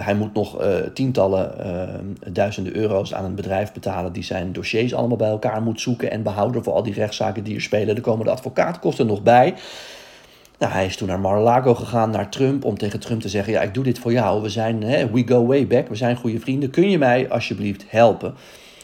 hij 0.00 0.14
moet 0.14 0.34
nog 0.34 0.64
tientallen 0.94 1.54
duizenden 2.32 2.76
euro's 2.76 3.14
aan 3.14 3.24
een 3.24 3.34
bedrijf 3.34 3.72
betalen 3.72 4.12
die 4.12 4.24
zijn 4.24 4.52
dossiers 4.52 4.94
allemaal 4.94 5.16
bij 5.16 5.28
elkaar 5.28 5.62
moet 5.62 5.80
zoeken 5.80 6.10
en 6.10 6.22
behouden 6.22 6.64
voor 6.64 6.72
al 6.72 6.82
die 6.82 6.94
rechtszaken 6.94 7.44
die 7.44 7.54
er 7.54 7.60
spelen. 7.60 7.96
Er 7.96 8.00
komen 8.00 8.24
de 8.24 8.30
advocaatkosten 8.30 9.06
nog 9.06 9.22
bij. 9.22 9.54
Nou, 10.62 10.74
hij 10.74 10.86
is 10.86 10.96
toen 10.96 11.08
naar 11.08 11.20
Mar-a-Lago 11.20 11.74
gegaan, 11.74 12.10
naar 12.10 12.30
Trump, 12.30 12.64
om 12.64 12.78
tegen 12.78 13.00
Trump 13.00 13.20
te 13.20 13.28
zeggen: 13.28 13.52
Ja, 13.52 13.60
ik 13.60 13.74
doe 13.74 13.84
dit 13.84 13.98
voor 13.98 14.12
jou. 14.12 14.42
We 14.42 14.48
zijn, 14.48 14.82
hè, 14.82 15.10
we 15.10 15.22
go 15.26 15.46
way 15.46 15.66
back, 15.66 15.88
we 15.88 15.94
zijn 15.94 16.16
goede 16.16 16.40
vrienden. 16.40 16.70
Kun 16.70 16.90
je 16.90 16.98
mij 16.98 17.30
alsjeblieft 17.30 17.84
helpen? 17.88 18.34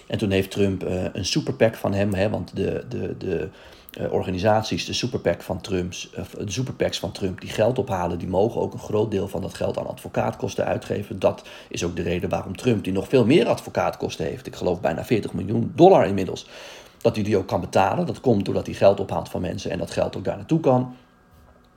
En 0.06 0.18
toen 0.18 0.30
heeft 0.30 0.50
Trump 0.50 0.84
uh, 0.84 1.04
een 1.12 1.24
superpack 1.24 1.74
van 1.74 1.94
hem, 1.94 2.14
hè, 2.14 2.30
want 2.30 2.56
de, 2.56 2.84
de, 2.88 3.16
de 3.18 3.48
uh, 4.00 4.12
organisaties, 4.12 4.84
de 4.84 4.92
superpack 4.92 5.42
van 5.42 5.60
Trumps, 5.60 6.10
uh, 6.18 6.44
de 6.44 6.50
superpacks 6.50 6.98
van 6.98 7.12
Trump, 7.12 7.40
die 7.40 7.50
geld 7.50 7.78
ophalen, 7.78 8.18
die 8.18 8.28
mogen 8.28 8.60
ook 8.60 8.72
een 8.72 8.78
groot 8.78 9.10
deel 9.10 9.28
van 9.28 9.42
dat 9.42 9.54
geld 9.54 9.78
aan 9.78 9.86
advocaatkosten 9.86 10.64
uitgeven. 10.64 11.18
Dat 11.18 11.48
is 11.68 11.84
ook 11.84 11.96
de 11.96 12.02
reden 12.02 12.28
waarom 12.28 12.56
Trump, 12.56 12.84
die 12.84 12.92
nog 12.92 13.08
veel 13.08 13.24
meer 13.24 13.46
advocaatkosten 13.46 14.24
heeft, 14.24 14.46
ik 14.46 14.56
geloof 14.56 14.80
bijna 14.80 15.04
40 15.04 15.32
miljoen 15.32 15.72
dollar 15.74 16.06
inmiddels, 16.06 16.46
dat 17.00 17.14
hij 17.14 17.24
die 17.24 17.36
ook 17.36 17.48
kan 17.48 17.60
betalen. 17.60 18.06
Dat 18.06 18.20
komt 18.20 18.44
doordat 18.44 18.66
hij 18.66 18.74
geld 18.74 19.00
ophaalt 19.00 19.28
van 19.28 19.40
mensen 19.40 19.70
en 19.70 19.78
dat 19.78 19.90
geld 19.90 20.16
ook 20.16 20.24
daar 20.24 20.36
naartoe 20.36 20.60
kan. 20.60 20.94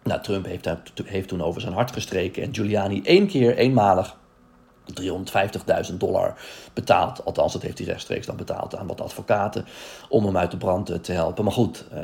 Nou, 0.03 0.21
Trump 0.21 0.45
heeft, 0.45 0.69
heeft 1.03 1.27
toen 1.27 1.43
over 1.43 1.61
zijn 1.61 1.73
hart 1.73 1.91
gestreken 1.91 2.43
en 2.43 2.53
Giuliani 2.53 3.01
één 3.03 3.27
keer, 3.27 3.57
eenmalig, 3.57 4.15
350.000 5.91 5.97
dollar 5.97 6.35
betaald. 6.73 7.25
Althans, 7.25 7.53
dat 7.53 7.61
heeft 7.61 7.77
hij 7.77 7.87
rechtstreeks 7.87 8.25
dan 8.25 8.35
betaald 8.35 8.75
aan 8.75 8.87
wat 8.87 9.01
advocaten 9.01 9.65
om 10.09 10.25
hem 10.25 10.37
uit 10.37 10.51
de 10.51 10.57
brand 10.57 11.03
te 11.03 11.11
helpen. 11.11 11.43
Maar 11.43 11.53
goed, 11.53 11.85
uh, 11.93 11.99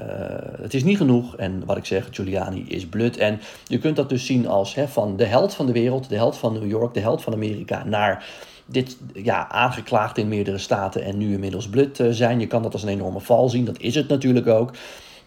het 0.61 0.73
is 0.73 0.83
niet 0.83 0.97
genoeg. 0.97 1.35
En 1.35 1.65
wat 1.65 1.77
ik 1.77 1.85
zeg, 1.85 2.07
Giuliani 2.11 2.65
is 2.67 2.87
blut. 2.87 3.17
En 3.17 3.39
je 3.65 3.77
kunt 3.77 3.95
dat 3.95 4.09
dus 4.09 4.25
zien 4.25 4.47
als 4.47 4.75
hè, 4.75 4.87
van 4.87 5.17
de 5.17 5.25
held 5.25 5.53
van 5.53 5.65
de 5.65 5.71
wereld, 5.71 6.09
de 6.09 6.15
held 6.15 6.37
van 6.37 6.53
New 6.53 6.69
York, 6.69 6.93
de 6.93 6.99
held 6.99 7.21
van 7.21 7.33
Amerika, 7.33 7.83
naar 7.83 8.25
dit 8.65 8.97
ja, 9.13 9.49
aangeklaagd 9.49 10.17
in 10.17 10.27
meerdere 10.27 10.57
staten 10.57 11.03
en 11.03 11.17
nu 11.17 11.33
inmiddels 11.33 11.69
blut 11.69 11.99
uh, 11.99 12.07
zijn. 12.11 12.39
Je 12.39 12.47
kan 12.47 12.61
dat 12.61 12.73
als 12.73 12.83
een 12.83 12.89
enorme 12.89 13.19
val 13.19 13.49
zien, 13.49 13.65
dat 13.65 13.79
is 13.79 13.95
het 13.95 14.07
natuurlijk 14.07 14.47
ook. 14.47 14.71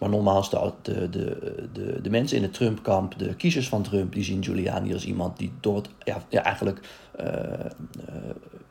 Maar 0.01 0.09
nogmaals, 0.09 0.49
de, 0.49 0.71
de, 0.81 1.09
de, 1.73 2.01
de, 2.01 2.09
mensen 2.09 2.37
in 2.37 2.43
het 2.43 2.53
Trump-kamp, 2.53 3.17
de 3.17 3.35
kiezers 3.35 3.67
van 3.67 3.81
Trump, 3.81 4.13
die 4.13 4.23
zien 4.23 4.43
Giuliani 4.43 4.93
als 4.93 5.05
iemand 5.05 5.37
die 5.37 5.51
door 5.59 5.75
het, 5.75 5.89
ja, 6.03 6.23
ja 6.29 6.43
eigenlijk 6.43 6.79
uh, 7.19 7.25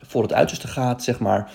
voor 0.01 0.21
het 0.21 0.33
uiterste 0.33 0.67
gaat, 0.67 1.03
zeg 1.03 1.19
maar, 1.19 1.51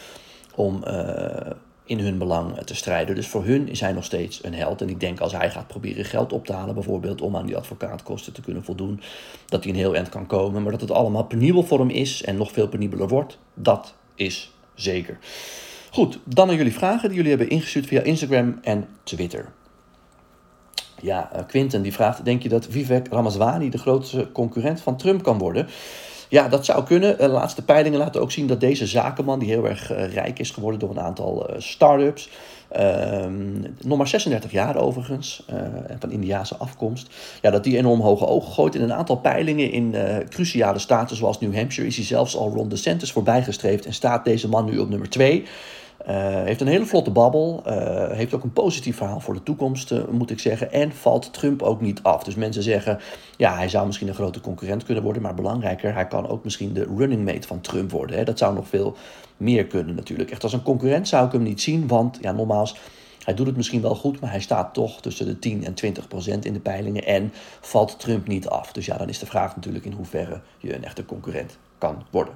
om 0.54 0.82
uh, 0.86 1.50
in 1.84 1.98
hun 1.98 2.18
belang 2.18 2.58
te 2.58 2.74
strijden. 2.74 3.14
Dus 3.14 3.26
voor 3.26 3.44
hun 3.44 3.68
is 3.68 3.80
hij 3.80 3.92
nog 3.92 4.04
steeds 4.04 4.44
een 4.44 4.54
held. 4.54 4.80
En 4.80 4.88
ik 4.88 5.00
denk 5.00 5.20
als 5.20 5.32
hij 5.32 5.50
gaat 5.50 5.66
proberen 5.66 6.04
geld 6.04 6.32
op 6.32 6.46
te 6.46 6.52
halen, 6.52 6.74
bijvoorbeeld 6.74 7.20
om 7.20 7.36
aan 7.36 7.46
die 7.46 7.56
advocaatkosten 7.56 8.32
te 8.32 8.40
kunnen 8.40 8.64
voldoen, 8.64 9.00
dat 9.46 9.64
hij 9.64 9.72
een 9.72 9.78
heel 9.78 9.94
eind 9.94 10.08
kan 10.08 10.26
komen. 10.26 10.62
Maar 10.62 10.72
dat 10.72 10.80
het 10.80 10.90
allemaal 10.90 11.24
penibel 11.24 11.62
voor 11.62 11.78
hem 11.78 11.90
is 11.90 12.22
en 12.22 12.36
nog 12.36 12.52
veel 12.52 12.68
penibeler 12.68 13.08
wordt, 13.08 13.38
dat 13.54 13.94
is 14.14 14.52
zeker. 14.74 15.18
Goed, 15.90 16.18
dan 16.24 16.48
aan 16.48 16.56
jullie 16.56 16.74
vragen 16.74 17.08
die 17.08 17.16
jullie 17.16 17.30
hebben 17.30 17.48
ingestuurd 17.48 17.86
via 17.86 18.02
Instagram 18.02 18.58
en 18.62 18.88
Twitter. 19.02 19.52
Ja, 21.00 21.30
uh, 21.34 21.40
Quinten 21.46 21.82
die 21.82 21.92
vraagt: 21.92 22.24
Denk 22.24 22.42
je 22.42 22.48
dat 22.48 22.66
Vivek 22.70 23.08
Ramaswamy 23.10 23.68
de 23.68 23.78
grootste 23.78 24.32
concurrent 24.32 24.80
van 24.80 24.96
Trump 24.96 25.22
kan 25.22 25.38
worden? 25.38 25.68
Ja, 26.28 26.48
dat 26.48 26.64
zou 26.64 26.84
kunnen. 26.84 27.16
De 27.16 27.22
eh, 27.22 27.32
laatste 27.32 27.64
peilingen 27.64 27.98
laten 27.98 28.20
ook 28.20 28.32
zien 28.32 28.46
dat 28.46 28.60
deze 28.60 28.86
zakenman, 28.86 29.38
die 29.38 29.48
heel 29.48 29.68
erg 29.68 29.92
uh, 29.92 30.12
rijk 30.12 30.38
is 30.38 30.50
geworden 30.50 30.80
door 30.80 30.90
een 30.90 31.00
aantal 31.00 31.50
uh, 31.50 31.56
start-ups, 31.58 32.30
ehm, 32.68 33.60
nog 33.82 33.98
maar 33.98 34.08
36 34.08 34.52
jaar 34.52 34.76
overigens, 34.76 35.44
en 35.86 35.96
van 35.98 36.10
Indiaanse 36.10 36.56
afkomst, 36.56 37.08
ja, 37.42 37.50
dat 37.50 37.64
die 37.64 37.76
enorm 37.76 38.00
hoge 38.00 38.26
ogen 38.26 38.52
gooit. 38.52 38.74
In 38.74 38.82
een 38.82 38.92
aantal 38.92 39.16
peilingen 39.16 39.70
in 39.70 39.94
cruciale 40.28 40.78
staten 40.78 41.16
zoals 41.16 41.40
New 41.40 41.54
Hampshire 41.54 41.88
is 41.88 41.96
hij 41.96 42.04
zelfs 42.04 42.36
al 42.36 42.50
Ron 42.50 42.68
DeSantis 42.68 43.12
voorbijgestreefd 43.12 43.86
en 43.86 43.94
staat 43.94 44.24
deze 44.24 44.48
man 44.48 44.64
nu 44.64 44.78
op 44.78 44.88
nummer 44.88 45.10
2. 45.10 45.44
Uh, 46.08 46.14
heeft 46.42 46.60
een 46.60 46.66
hele 46.66 46.86
vlotte 46.86 47.10
babbel. 47.10 47.62
Uh, 47.66 48.10
heeft 48.10 48.34
ook 48.34 48.42
een 48.42 48.52
positief 48.52 48.96
verhaal 48.96 49.20
voor 49.20 49.34
de 49.34 49.42
toekomst, 49.42 49.90
uh, 49.90 50.04
moet 50.10 50.30
ik 50.30 50.38
zeggen. 50.38 50.72
En 50.72 50.92
valt 50.92 51.32
Trump 51.32 51.62
ook 51.62 51.80
niet 51.80 52.02
af. 52.02 52.24
Dus 52.24 52.34
mensen 52.34 52.62
zeggen, 52.62 52.98
ja, 53.36 53.54
hij 53.54 53.68
zou 53.68 53.86
misschien 53.86 54.08
een 54.08 54.14
grote 54.14 54.40
concurrent 54.40 54.84
kunnen 54.84 55.02
worden. 55.04 55.22
Maar 55.22 55.34
belangrijker, 55.34 55.94
hij 55.94 56.06
kan 56.06 56.28
ook 56.28 56.44
misschien 56.44 56.72
de 56.72 56.86
running 56.96 57.24
mate 57.24 57.46
van 57.46 57.60
Trump 57.60 57.90
worden. 57.90 58.16
Hè. 58.16 58.24
Dat 58.24 58.38
zou 58.38 58.54
nog 58.54 58.68
veel 58.68 58.96
meer 59.36 59.66
kunnen 59.66 59.94
natuurlijk. 59.94 60.30
Echt 60.30 60.42
als 60.42 60.52
een 60.52 60.62
concurrent 60.62 61.08
zou 61.08 61.26
ik 61.26 61.32
hem 61.32 61.42
niet 61.42 61.60
zien. 61.60 61.86
Want, 61.86 62.18
ja, 62.20 62.32
nogmaals, 62.32 62.76
hij 63.24 63.34
doet 63.34 63.46
het 63.46 63.56
misschien 63.56 63.82
wel 63.82 63.94
goed. 63.94 64.20
Maar 64.20 64.30
hij 64.30 64.40
staat 64.40 64.74
toch 64.74 65.00
tussen 65.00 65.26
de 65.26 65.38
10 65.38 65.64
en 65.64 65.74
20 65.74 66.08
procent 66.08 66.44
in 66.44 66.52
de 66.52 66.60
peilingen. 66.60 67.04
En 67.04 67.32
valt 67.60 67.98
Trump 68.00 68.26
niet 68.26 68.48
af. 68.48 68.72
Dus 68.72 68.86
ja, 68.86 68.96
dan 68.96 69.08
is 69.08 69.18
de 69.18 69.26
vraag 69.26 69.56
natuurlijk 69.56 69.84
in 69.84 69.92
hoeverre 69.92 70.40
je 70.58 70.74
een 70.74 70.84
echte 70.84 71.04
concurrent 71.04 71.58
kan 71.78 72.02
worden. 72.10 72.34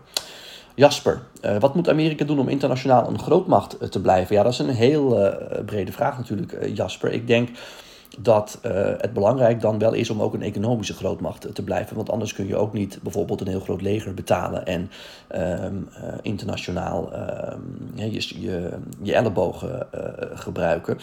Jasper, 0.80 1.20
uh, 1.44 1.56
wat 1.58 1.74
moet 1.74 1.88
Amerika 1.88 2.24
doen 2.24 2.38
om 2.38 2.48
internationaal 2.48 3.08
een 3.08 3.18
grootmacht 3.18 3.78
eh, 3.78 3.88
te 3.88 4.00
blijven? 4.00 4.36
Ja, 4.36 4.42
dat 4.42 4.52
is 4.52 4.58
een 4.58 4.68
heel 4.68 5.24
uh, 5.24 5.34
brede 5.64 5.92
vraag 5.92 6.16
natuurlijk, 6.16 6.56
Jasper. 6.74 7.12
Ik 7.12 7.26
denk 7.26 7.48
dat 8.22 8.58
uh, 8.66 8.72
het 8.98 9.12
belangrijk 9.12 9.60
dan 9.60 9.78
wel 9.78 9.92
is 9.92 10.10
om 10.10 10.22
ook 10.22 10.34
een 10.34 10.42
economische 10.42 10.94
grootmacht 10.94 11.54
te 11.54 11.62
blijven. 11.62 11.96
Want 11.96 12.10
anders 12.10 12.32
kun 12.32 12.46
je 12.46 12.56
ook 12.56 12.72
niet 12.72 12.98
bijvoorbeeld 13.02 13.40
een 13.40 13.46
heel 13.46 13.60
groot 13.60 13.82
leger 13.82 14.14
betalen 14.14 14.66
en 14.66 14.90
um, 15.64 15.88
uh, 15.92 16.04
internationaal 16.22 17.12
um, 17.14 17.90
je, 17.94 18.40
je, 18.40 18.70
je 19.02 19.14
ellebogen 19.14 19.86
uh, 19.94 20.00
gebruiken. 20.34 20.98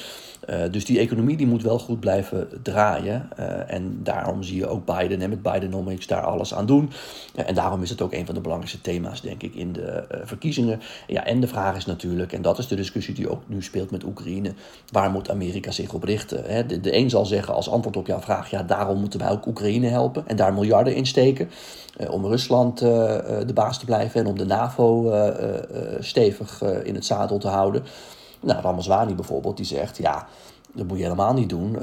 dus 0.71 0.85
die 0.85 0.99
economie 0.99 1.37
die 1.37 1.47
moet 1.47 1.63
wel 1.63 1.79
goed 1.79 1.99
blijven 1.99 2.47
draaien. 2.61 3.29
en 3.67 3.99
daarom 4.03 4.43
zie 4.43 4.57
je 4.57 4.67
ook 4.67 4.85
Biden 4.85 5.21
en 5.21 5.29
met 5.29 5.41
Bidenomics 5.41 6.07
daar 6.07 6.23
alles 6.23 6.53
aan 6.53 6.65
doen. 6.65 6.91
en 7.35 7.55
daarom 7.55 7.81
is 7.81 7.89
het 7.89 8.01
ook 8.01 8.13
een 8.13 8.25
van 8.25 8.35
de 8.35 8.41
belangrijkste 8.41 8.81
thema's, 8.81 9.21
denk 9.21 9.43
ik, 9.43 9.55
in 9.55 9.71
de 9.71 10.03
verkiezingen. 10.23 10.81
Ja, 11.07 11.25
en 11.25 11.39
de 11.39 11.47
vraag 11.47 11.75
is 11.75 11.85
natuurlijk, 11.85 12.33
en 12.33 12.41
dat 12.41 12.57
is 12.57 12.67
de 12.67 12.75
discussie 12.75 13.13
die 13.13 13.29
ook 13.29 13.41
nu 13.45 13.63
speelt 13.63 13.91
met 13.91 14.03
Oekraïne, 14.03 14.53
waar 14.91 15.11
moet 15.11 15.29
Amerika 15.29 15.71
zich 15.71 15.93
op 15.93 16.03
richten? 16.03 16.43
Hè? 16.45 16.65
De, 16.65 16.79
de 16.79 16.91
zal 17.09 17.25
zeggen 17.25 17.53
als 17.53 17.69
antwoord 17.69 17.97
op 17.97 18.07
jouw 18.07 18.19
vraag: 18.19 18.49
ja, 18.49 18.63
daarom 18.63 18.99
moeten 18.99 19.19
wij 19.19 19.31
ook 19.31 19.45
Oekraïne 19.45 19.87
helpen 19.87 20.23
en 20.27 20.35
daar 20.35 20.53
miljarden 20.53 20.95
in 20.95 21.05
steken. 21.05 21.49
Uh, 21.97 22.11
om 22.11 22.25
Rusland 22.25 22.81
uh, 22.81 22.89
de 23.45 23.53
baas 23.53 23.79
te 23.79 23.85
blijven 23.85 24.19
en 24.19 24.27
om 24.27 24.37
de 24.37 24.45
NAVO 24.45 25.13
stevig 25.99 26.61
in 26.83 26.95
het 26.95 27.05
zadel 27.05 27.37
te 27.37 27.47
houden. 27.47 27.83
Nou, 28.39 28.61
Ramazwani 28.61 29.15
bijvoorbeeld, 29.15 29.57
die 29.57 29.65
zegt: 29.65 29.97
ja. 29.97 30.27
Dat 30.77 30.87
moet 30.87 30.97
je 30.97 31.03
helemaal 31.03 31.33
niet 31.33 31.49
doen. 31.49 31.73
Uh, 31.73 31.79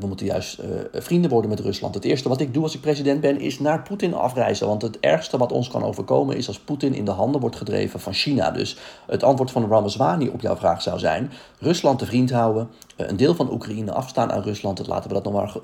we 0.00 0.06
moeten 0.06 0.26
juist 0.26 0.58
uh, 0.58 0.66
vrienden 0.92 1.30
worden 1.30 1.50
met 1.50 1.60
Rusland. 1.60 1.94
Het 1.94 2.04
eerste 2.04 2.28
wat 2.28 2.40
ik 2.40 2.54
doe 2.54 2.62
als 2.62 2.74
ik 2.74 2.80
president 2.80 3.20
ben, 3.20 3.40
is 3.40 3.58
naar 3.58 3.82
Poetin 3.82 4.14
afreizen. 4.14 4.66
Want 4.66 4.82
het 4.82 5.00
ergste 5.00 5.38
wat 5.38 5.52
ons 5.52 5.68
kan 5.68 5.84
overkomen 5.84 6.36
is 6.36 6.48
als 6.48 6.58
Poetin 6.58 6.94
in 6.94 7.04
de 7.04 7.10
handen 7.10 7.40
wordt 7.40 7.56
gedreven 7.56 8.00
van 8.00 8.12
China. 8.12 8.50
Dus 8.50 8.76
het 9.06 9.22
antwoord 9.22 9.50
van 9.50 9.68
Ramaswamy 9.68 10.28
op 10.32 10.40
jouw 10.40 10.56
vraag 10.56 10.82
zou 10.82 10.98
zijn: 10.98 11.30
Rusland 11.58 11.98
te 11.98 12.06
vriend 12.06 12.30
houden, 12.30 12.68
uh, 12.96 13.08
een 13.08 13.16
deel 13.16 13.34
van 13.34 13.52
Oekraïne 13.52 13.92
afstaan 13.92 14.32
aan 14.32 14.42
Rusland. 14.42 14.76
Dat 14.76 14.86
laten 14.86 15.08
we 15.08 15.14
dat 15.14 15.24
nog 15.24 15.32
maar 15.32 15.56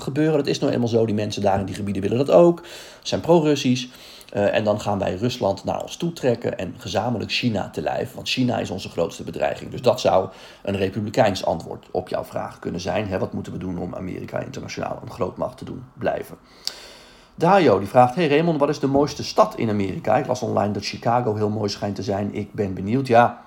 gebeuren. 0.00 0.36
Dat 0.36 0.46
is 0.46 0.58
nou 0.58 0.72
eenmaal 0.72 0.88
zo. 0.88 1.06
Die 1.06 1.14
mensen 1.14 1.42
daar 1.42 1.60
in 1.60 1.66
die 1.66 1.74
gebieden 1.74 2.02
willen 2.02 2.18
dat 2.18 2.30
ook. 2.30 2.62
Zijn 3.02 3.20
pro-Russisch. 3.20 3.88
Uh, 4.34 4.54
en 4.54 4.64
dan 4.64 4.80
gaan 4.80 4.98
wij 4.98 5.14
Rusland 5.14 5.64
naar 5.64 5.82
ons 5.82 5.96
toe 5.96 6.12
trekken 6.12 6.58
en 6.58 6.74
gezamenlijk 6.78 7.30
China 7.30 7.70
te 7.70 7.82
lijf. 7.82 8.14
Want 8.14 8.28
China 8.28 8.58
is 8.58 8.70
onze 8.70 8.88
grootste 8.88 9.22
bedreiging. 9.22 9.70
Dus 9.70 9.82
dat 9.82 10.00
zou 10.00 10.28
een 10.62 10.76
republikeins 10.76 11.44
antwoord 11.44 11.86
op 11.90 12.08
jouw 12.08 12.24
vraag 12.24 12.58
kunnen 12.58 12.80
zijn. 12.80 13.08
Hè, 13.08 13.18
wat 13.18 13.32
moeten 13.32 13.52
we 13.52 13.58
doen 13.58 13.78
om 13.78 13.94
Amerika 13.94 14.38
internationaal 14.38 14.98
een 15.02 15.10
grootmacht 15.10 15.58
te 15.58 15.64
doen 15.64 15.84
blijven? 15.98 16.36
Dario 17.34 17.78
die 17.78 17.88
vraagt: 17.88 18.14
Hey 18.14 18.28
Raymond, 18.28 18.58
wat 18.58 18.68
is 18.68 18.78
de 18.78 18.86
mooiste 18.86 19.24
stad 19.24 19.54
in 19.56 19.68
Amerika? 19.68 20.16
Ik 20.16 20.26
las 20.26 20.42
online 20.42 20.72
dat 20.72 20.84
Chicago 20.84 21.34
heel 21.34 21.50
mooi 21.50 21.68
schijnt 21.68 21.94
te 21.94 22.02
zijn. 22.02 22.34
Ik 22.34 22.52
ben 22.52 22.74
benieuwd. 22.74 23.06
Ja, 23.06 23.44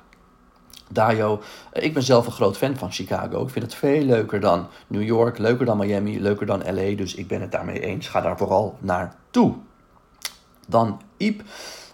Dario, 0.90 1.42
ik 1.74 1.94
ben 1.94 2.04
zelf 2.04 2.26
een 2.26 2.32
groot 2.32 2.58
fan 2.58 2.78
van 2.78 2.92
Chicago. 2.92 3.44
Ik 3.44 3.50
vind 3.50 3.66
het 3.66 3.76
veel 3.76 4.02
leuker 4.02 4.40
dan 4.40 4.68
New 4.88 5.04
York, 5.04 5.38
leuker 5.38 5.66
dan 5.66 5.78
Miami, 5.78 6.22
leuker 6.22 6.46
dan 6.46 6.64
LA. 6.74 6.96
Dus 6.96 7.16
ik 7.16 7.28
ben 7.28 7.42
het 7.42 7.52
daarmee 7.52 7.80
eens. 7.80 8.08
Ga 8.08 8.22
daar 8.22 8.38
vooral 8.38 8.78
naartoe. 8.80 9.54
Dan 10.68 11.02
Iep. 11.18 11.42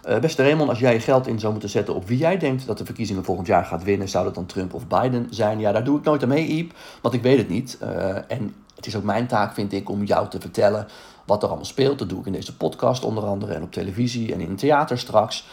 Uh, 0.08 0.18
beste 0.18 0.42
Raymond, 0.42 0.68
als 0.68 0.78
jij 0.78 0.92
je 0.92 1.00
geld 1.00 1.26
in 1.26 1.38
zou 1.38 1.52
moeten 1.52 1.70
zetten 1.70 1.94
op 1.94 2.08
wie 2.08 2.18
jij 2.18 2.38
denkt 2.38 2.66
dat 2.66 2.78
de 2.78 2.84
verkiezingen 2.84 3.24
volgend 3.24 3.46
jaar 3.46 3.64
gaat 3.64 3.84
winnen, 3.84 4.08
zou 4.08 4.24
dat 4.24 4.34
dan 4.34 4.46
Trump 4.46 4.74
of 4.74 4.86
Biden 4.86 5.26
zijn? 5.30 5.60
Ja, 5.60 5.72
daar 5.72 5.84
doe 5.84 5.98
ik 5.98 6.04
nooit 6.04 6.22
aan 6.22 6.28
mee, 6.28 6.46
Iep, 6.46 6.72
want 7.02 7.14
ik 7.14 7.22
weet 7.22 7.38
het 7.38 7.48
niet. 7.48 7.78
Uh, 7.82 7.88
en 8.28 8.54
het 8.76 8.86
is 8.86 8.96
ook 8.96 9.02
mijn 9.02 9.26
taak, 9.26 9.54
vind 9.54 9.72
ik, 9.72 9.88
om 9.88 10.04
jou 10.04 10.28
te 10.28 10.40
vertellen 10.40 10.86
wat 11.24 11.42
er 11.42 11.48
allemaal 11.48 11.66
speelt. 11.66 11.98
Dat 11.98 12.08
doe 12.08 12.20
ik 12.20 12.26
in 12.26 12.32
deze 12.32 12.56
podcast 12.56 13.04
onder 13.04 13.24
andere 13.24 13.54
en 13.54 13.62
op 13.62 13.72
televisie 13.72 14.32
en 14.32 14.40
in 14.40 14.48
het 14.48 14.58
theater 14.58 14.98
straks. 14.98 15.46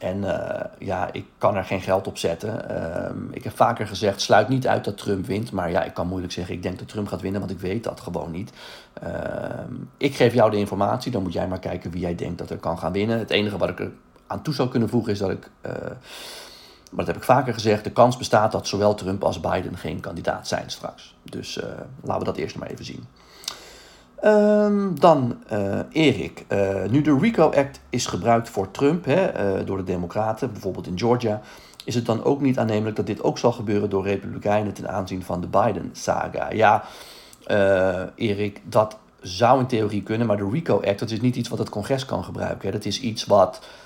En 0.00 0.16
uh, 0.16 0.60
ja, 0.78 1.12
ik 1.12 1.24
kan 1.38 1.56
er 1.56 1.64
geen 1.64 1.80
geld 1.80 2.06
op 2.06 2.18
zetten. 2.18 2.64
Uh, 2.70 3.34
ik 3.36 3.44
heb 3.44 3.56
vaker 3.56 3.86
gezegd, 3.86 4.20
sluit 4.20 4.48
niet 4.48 4.66
uit 4.66 4.84
dat 4.84 4.98
Trump 4.98 5.26
wint. 5.26 5.52
Maar 5.52 5.70
ja, 5.70 5.82
ik 5.82 5.94
kan 5.94 6.06
moeilijk 6.06 6.32
zeggen, 6.32 6.54
ik 6.54 6.62
denk 6.62 6.78
dat 6.78 6.88
Trump 6.88 7.08
gaat 7.08 7.20
winnen, 7.20 7.40
want 7.40 7.52
ik 7.52 7.60
weet 7.60 7.84
dat 7.84 8.00
gewoon 8.00 8.30
niet. 8.30 8.52
Uh, 9.04 9.10
ik 9.96 10.14
geef 10.14 10.34
jou 10.34 10.50
de 10.50 10.56
informatie, 10.56 11.12
dan 11.12 11.22
moet 11.22 11.32
jij 11.32 11.48
maar 11.48 11.58
kijken 11.58 11.90
wie 11.90 12.00
jij 12.00 12.14
denkt 12.14 12.38
dat 12.38 12.50
er 12.50 12.56
kan 12.56 12.78
gaan 12.78 12.92
winnen. 12.92 13.18
Het 13.18 13.30
enige 13.30 13.58
wat 13.58 13.68
ik 13.68 13.78
er 13.78 13.90
aan 14.26 14.42
toe 14.42 14.54
zou 14.54 14.68
kunnen 14.68 14.88
voegen 14.88 15.12
is 15.12 15.18
dat 15.18 15.30
ik 15.30 15.50
Maar 15.62 17.04
dat 17.04 17.06
heb 17.06 17.16
ik 17.16 17.22
vaker 17.22 17.54
gezegd. 17.54 17.84
De 17.84 17.92
kans 17.92 18.16
bestaat 18.16 18.52
dat 18.52 18.66
zowel 18.66 18.94
Trump 18.94 19.24
als 19.24 19.40
Biden 19.40 19.76
geen 19.76 20.00
kandidaat 20.00 20.48
zijn 20.48 20.70
straks. 20.70 21.14
Dus 21.22 21.56
uh, 21.56 21.64
laten 22.02 22.18
we 22.18 22.24
dat 22.24 22.36
eerst 22.36 22.56
maar 22.56 22.68
even 22.68 22.84
zien. 22.84 23.04
Um, 24.24 25.00
dan 25.00 25.36
uh, 25.52 25.78
Erik. 25.92 26.44
Uh, 26.48 26.84
nu 26.90 27.02
de 27.02 27.18
RICO 27.20 27.50
Act 27.50 27.80
is 27.90 28.06
gebruikt 28.06 28.48
voor 28.48 28.70
Trump 28.70 29.04
hè, 29.04 29.64
door 29.64 29.76
de 29.76 29.84
Democraten, 29.84 30.52
bijvoorbeeld 30.52 30.86
in 30.86 30.98
Georgia, 30.98 31.40
is 31.84 31.94
het 31.94 32.06
dan 32.06 32.24
ook 32.24 32.40
niet 32.40 32.58
aannemelijk 32.58 32.96
dat 32.96 33.06
dit 33.06 33.22
ook 33.22 33.38
zal 33.38 33.52
gebeuren 33.52 33.90
door 33.90 34.04
Republikeinen 34.04 34.72
ten 34.72 34.88
aanzien 34.88 35.22
van 35.22 35.40
de 35.40 35.46
Biden-saga? 35.46 36.52
Ja, 36.52 36.84
Erik, 38.14 38.60
dat 38.64 38.96
zou 39.20 39.60
in 39.60 39.66
theorie 39.66 40.02
kunnen, 40.02 40.26
maar 40.26 40.36
de 40.36 40.48
RICO 40.52 40.82
Act, 40.82 40.98
dat 40.98 41.10
is 41.10 41.20
niet 41.20 41.36
iets 41.36 41.48
wat 41.48 41.58
het 41.58 41.68
congres 41.68 42.04
kan 42.04 42.24
gebruiken. 42.24 42.66
Hè. 42.66 42.72
Dat 42.74 42.84
is 42.84 43.00
iets 43.00 43.24
wat 43.24 43.60
Ehm, 43.60 43.79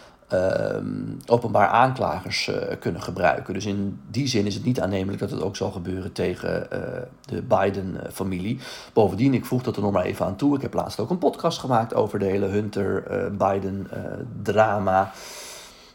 openbaar 1.27 1.69
aanklagers 1.69 2.49
uh, 2.49 2.57
kunnen 2.81 3.03
gebruiken. 3.03 3.55
Dus 3.55 3.67
in 3.67 4.01
die 4.11 4.27
zin 4.27 4.47
is 4.47 4.55
het 4.55 4.65
niet 4.65 4.81
aannemelijk 4.81 5.19
dat 5.19 5.31
het 5.31 5.43
ook 5.43 5.57
zal 5.57 5.71
gebeuren 5.71 6.13
tegen 6.13 6.67
uh, 6.73 6.79
de 7.21 7.43
Biden-familie. 7.43 8.59
Bovendien, 8.93 9.35
ik 9.35 9.45
voeg 9.45 9.63
dat 9.63 9.77
er 9.77 9.83
nog 9.83 9.93
maar 9.93 10.05
even 10.05 10.27
aan 10.27 10.37
toe. 10.37 10.57
Ik 10.57 10.63
heb 10.63 10.75
laatst 10.75 11.01
ook 11.01 11.11
een 11.11 11.19
podcast 11.19 11.59
gemaakt 11.59 11.95
over 11.95 12.19
de 12.19 12.25
hele 12.25 12.47
Hunter-Biden-drama. 12.47 15.13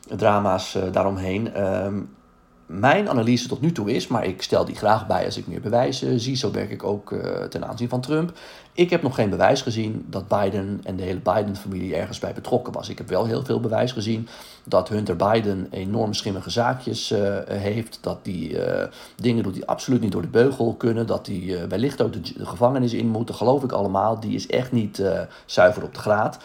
Eh, 0.10 0.18
drama's 0.18 0.78
daaromheen. 0.92 1.64
Um, 1.64 2.18
mijn 2.70 3.10
analyse 3.10 3.48
tot 3.48 3.62
nu 3.62 3.72
toe 3.72 3.92
is, 3.92 4.08
maar 4.08 4.26
ik 4.26 4.42
stel 4.42 4.66
die 4.66 4.76
graag 4.76 5.08
bij 5.08 5.26
als 5.26 5.38
ik 5.38 5.48
meer 5.48 5.62
bewijzen 5.62 6.20
zie, 6.20 6.36
zo 6.36 6.52
werk 6.52 6.72
ik 6.72 6.84
ook 6.84 7.12
uh, 7.12 7.22
ten 7.44 7.68
aanzien 7.68 7.90
van 7.90 8.02
Trump. 8.02 8.38
Ik 8.74 8.90
heb 8.90 9.02
nog 9.02 9.16
geen 9.16 9.30
bewijs 9.30 9.62
gezien 9.62 10.06
dat 10.10 10.28
Biden 10.28 10.82
en 10.84 10.96
de 10.96 11.04
hele 11.04 11.20
Biden-familie 11.20 11.96
ergens 11.96 12.20
bij 12.20 12.34
betrokken 12.34 12.74
was. 12.74 12.90
Ik 12.90 12.98
heb 12.98 13.10
wel 13.10 13.26
heel 13.26 13.46
veel 13.46 13.60
bewijs 13.60 13.92
gezien 13.92 14.28
dat 14.64 14.90
Hunter 14.90 15.16
Biden 15.16 15.68
enorm 15.70 16.14
schimmige 16.14 16.50
zaakjes 16.50 17.12
uh, 17.12 17.38
heeft, 17.46 17.98
dat 18.02 18.20
die 18.22 18.50
uh, 18.50 18.84
dingen 19.16 19.44
doet 19.44 19.54
die 19.54 19.66
absoluut 19.66 20.02
niet 20.02 20.12
door 20.12 20.22
de 20.22 20.28
beugel 20.28 20.74
kunnen, 20.74 21.08
dat 21.08 21.28
hij 21.28 21.68
wellicht 21.70 22.02
ook 22.02 22.14
de, 22.14 22.22
de, 22.22 22.46
gevangenis 22.46 22.94
in 22.94 23.08
moet. 23.08 23.28
Dat 23.28 23.36
geloof 23.36 23.64
ik 23.64 23.72
allemaal. 23.72 24.20
Die 24.20 24.36
is 24.36 24.48
echt 24.48 24.72
niet 24.72 25.04
zuiver 25.46 25.84
op 25.84 25.94
de 25.94 26.00
graad. 26.00 26.38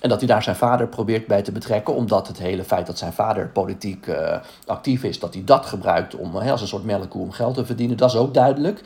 En 0.00 0.08
dat 0.08 0.18
hij 0.18 0.28
daar 0.28 0.42
zijn 0.42 0.56
vader 0.56 0.86
probeert 0.86 1.26
bij 1.26 1.42
te 1.42 1.52
betrekken, 1.52 1.94
omdat 1.94 2.28
het 2.28 2.38
hele 2.38 2.64
feit 2.64 2.86
dat 2.86 2.98
zijn 2.98 3.12
vader 3.12 3.48
politiek 3.48 4.06
uh, 4.06 4.36
actief 4.66 5.02
is, 5.02 5.18
dat 5.18 5.34
hij 5.34 5.44
dat 5.44 5.66
gebruikt 5.66 6.14
om 6.14 6.36
uh, 6.36 6.50
als 6.50 6.60
een 6.60 6.68
soort 6.68 6.84
melkkoe 6.84 7.22
om 7.22 7.30
geld 7.30 7.54
te 7.54 7.66
verdienen, 7.66 7.96
dat 7.96 8.10
is 8.10 8.16
ook 8.16 8.34
duidelijk. 8.34 8.82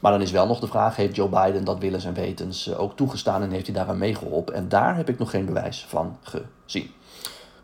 Maar 0.00 0.12
dan 0.12 0.22
is 0.22 0.30
wel 0.30 0.46
nog 0.46 0.60
de 0.60 0.66
vraag, 0.66 0.96
heeft 0.96 1.16
Joe 1.16 1.28
Biden 1.28 1.64
dat 1.64 1.78
willens 1.78 2.04
en 2.04 2.14
wetens 2.14 2.68
uh, 2.68 2.80
ook 2.80 2.96
toegestaan 2.96 3.42
en 3.42 3.50
heeft 3.50 3.66
hij 3.66 3.74
daaraan 3.74 3.98
meegeholpen? 3.98 4.54
En 4.54 4.68
daar 4.68 4.96
heb 4.96 5.08
ik 5.08 5.18
nog 5.18 5.30
geen 5.30 5.44
bewijs 5.44 5.86
van 5.88 6.18
gezien. 6.22 6.90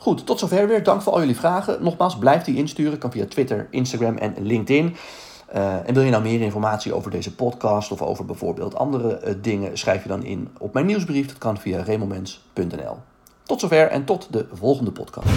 Goed, 0.02 0.26
tot 0.26 0.38
zover 0.38 0.68
weer. 0.68 0.82
Dank 0.82 1.02
voor 1.02 1.12
al 1.12 1.18
jullie 1.18 1.36
vragen. 1.36 1.82
Nogmaals, 1.82 2.18
blijf 2.18 2.42
die 2.42 2.56
insturen. 2.56 2.98
Kan 2.98 3.10
via 3.10 3.26
Twitter, 3.26 3.66
Instagram 3.70 4.16
en 4.16 4.34
LinkedIn. 4.38 4.96
Uh, 5.54 5.88
en 5.88 5.94
wil 5.94 6.02
je 6.02 6.10
nou 6.10 6.22
meer 6.22 6.40
informatie 6.40 6.94
over 6.94 7.10
deze 7.10 7.34
podcast 7.34 7.92
of 7.92 8.02
over 8.02 8.24
bijvoorbeeld 8.24 8.74
andere 8.74 9.20
uh, 9.26 9.34
dingen, 9.42 9.78
schrijf 9.78 10.02
je 10.02 10.08
dan 10.08 10.24
in 10.24 10.48
op 10.58 10.72
mijn 10.72 10.86
nieuwsbrief. 10.86 11.26
Dat 11.26 11.38
kan 11.38 11.58
via 11.58 11.82
remomens.nl. 11.82 12.96
Tot 13.42 13.60
zover 13.60 13.88
en 13.88 14.04
tot 14.04 14.26
de 14.30 14.46
volgende 14.52 14.90
podcast. 14.92 15.28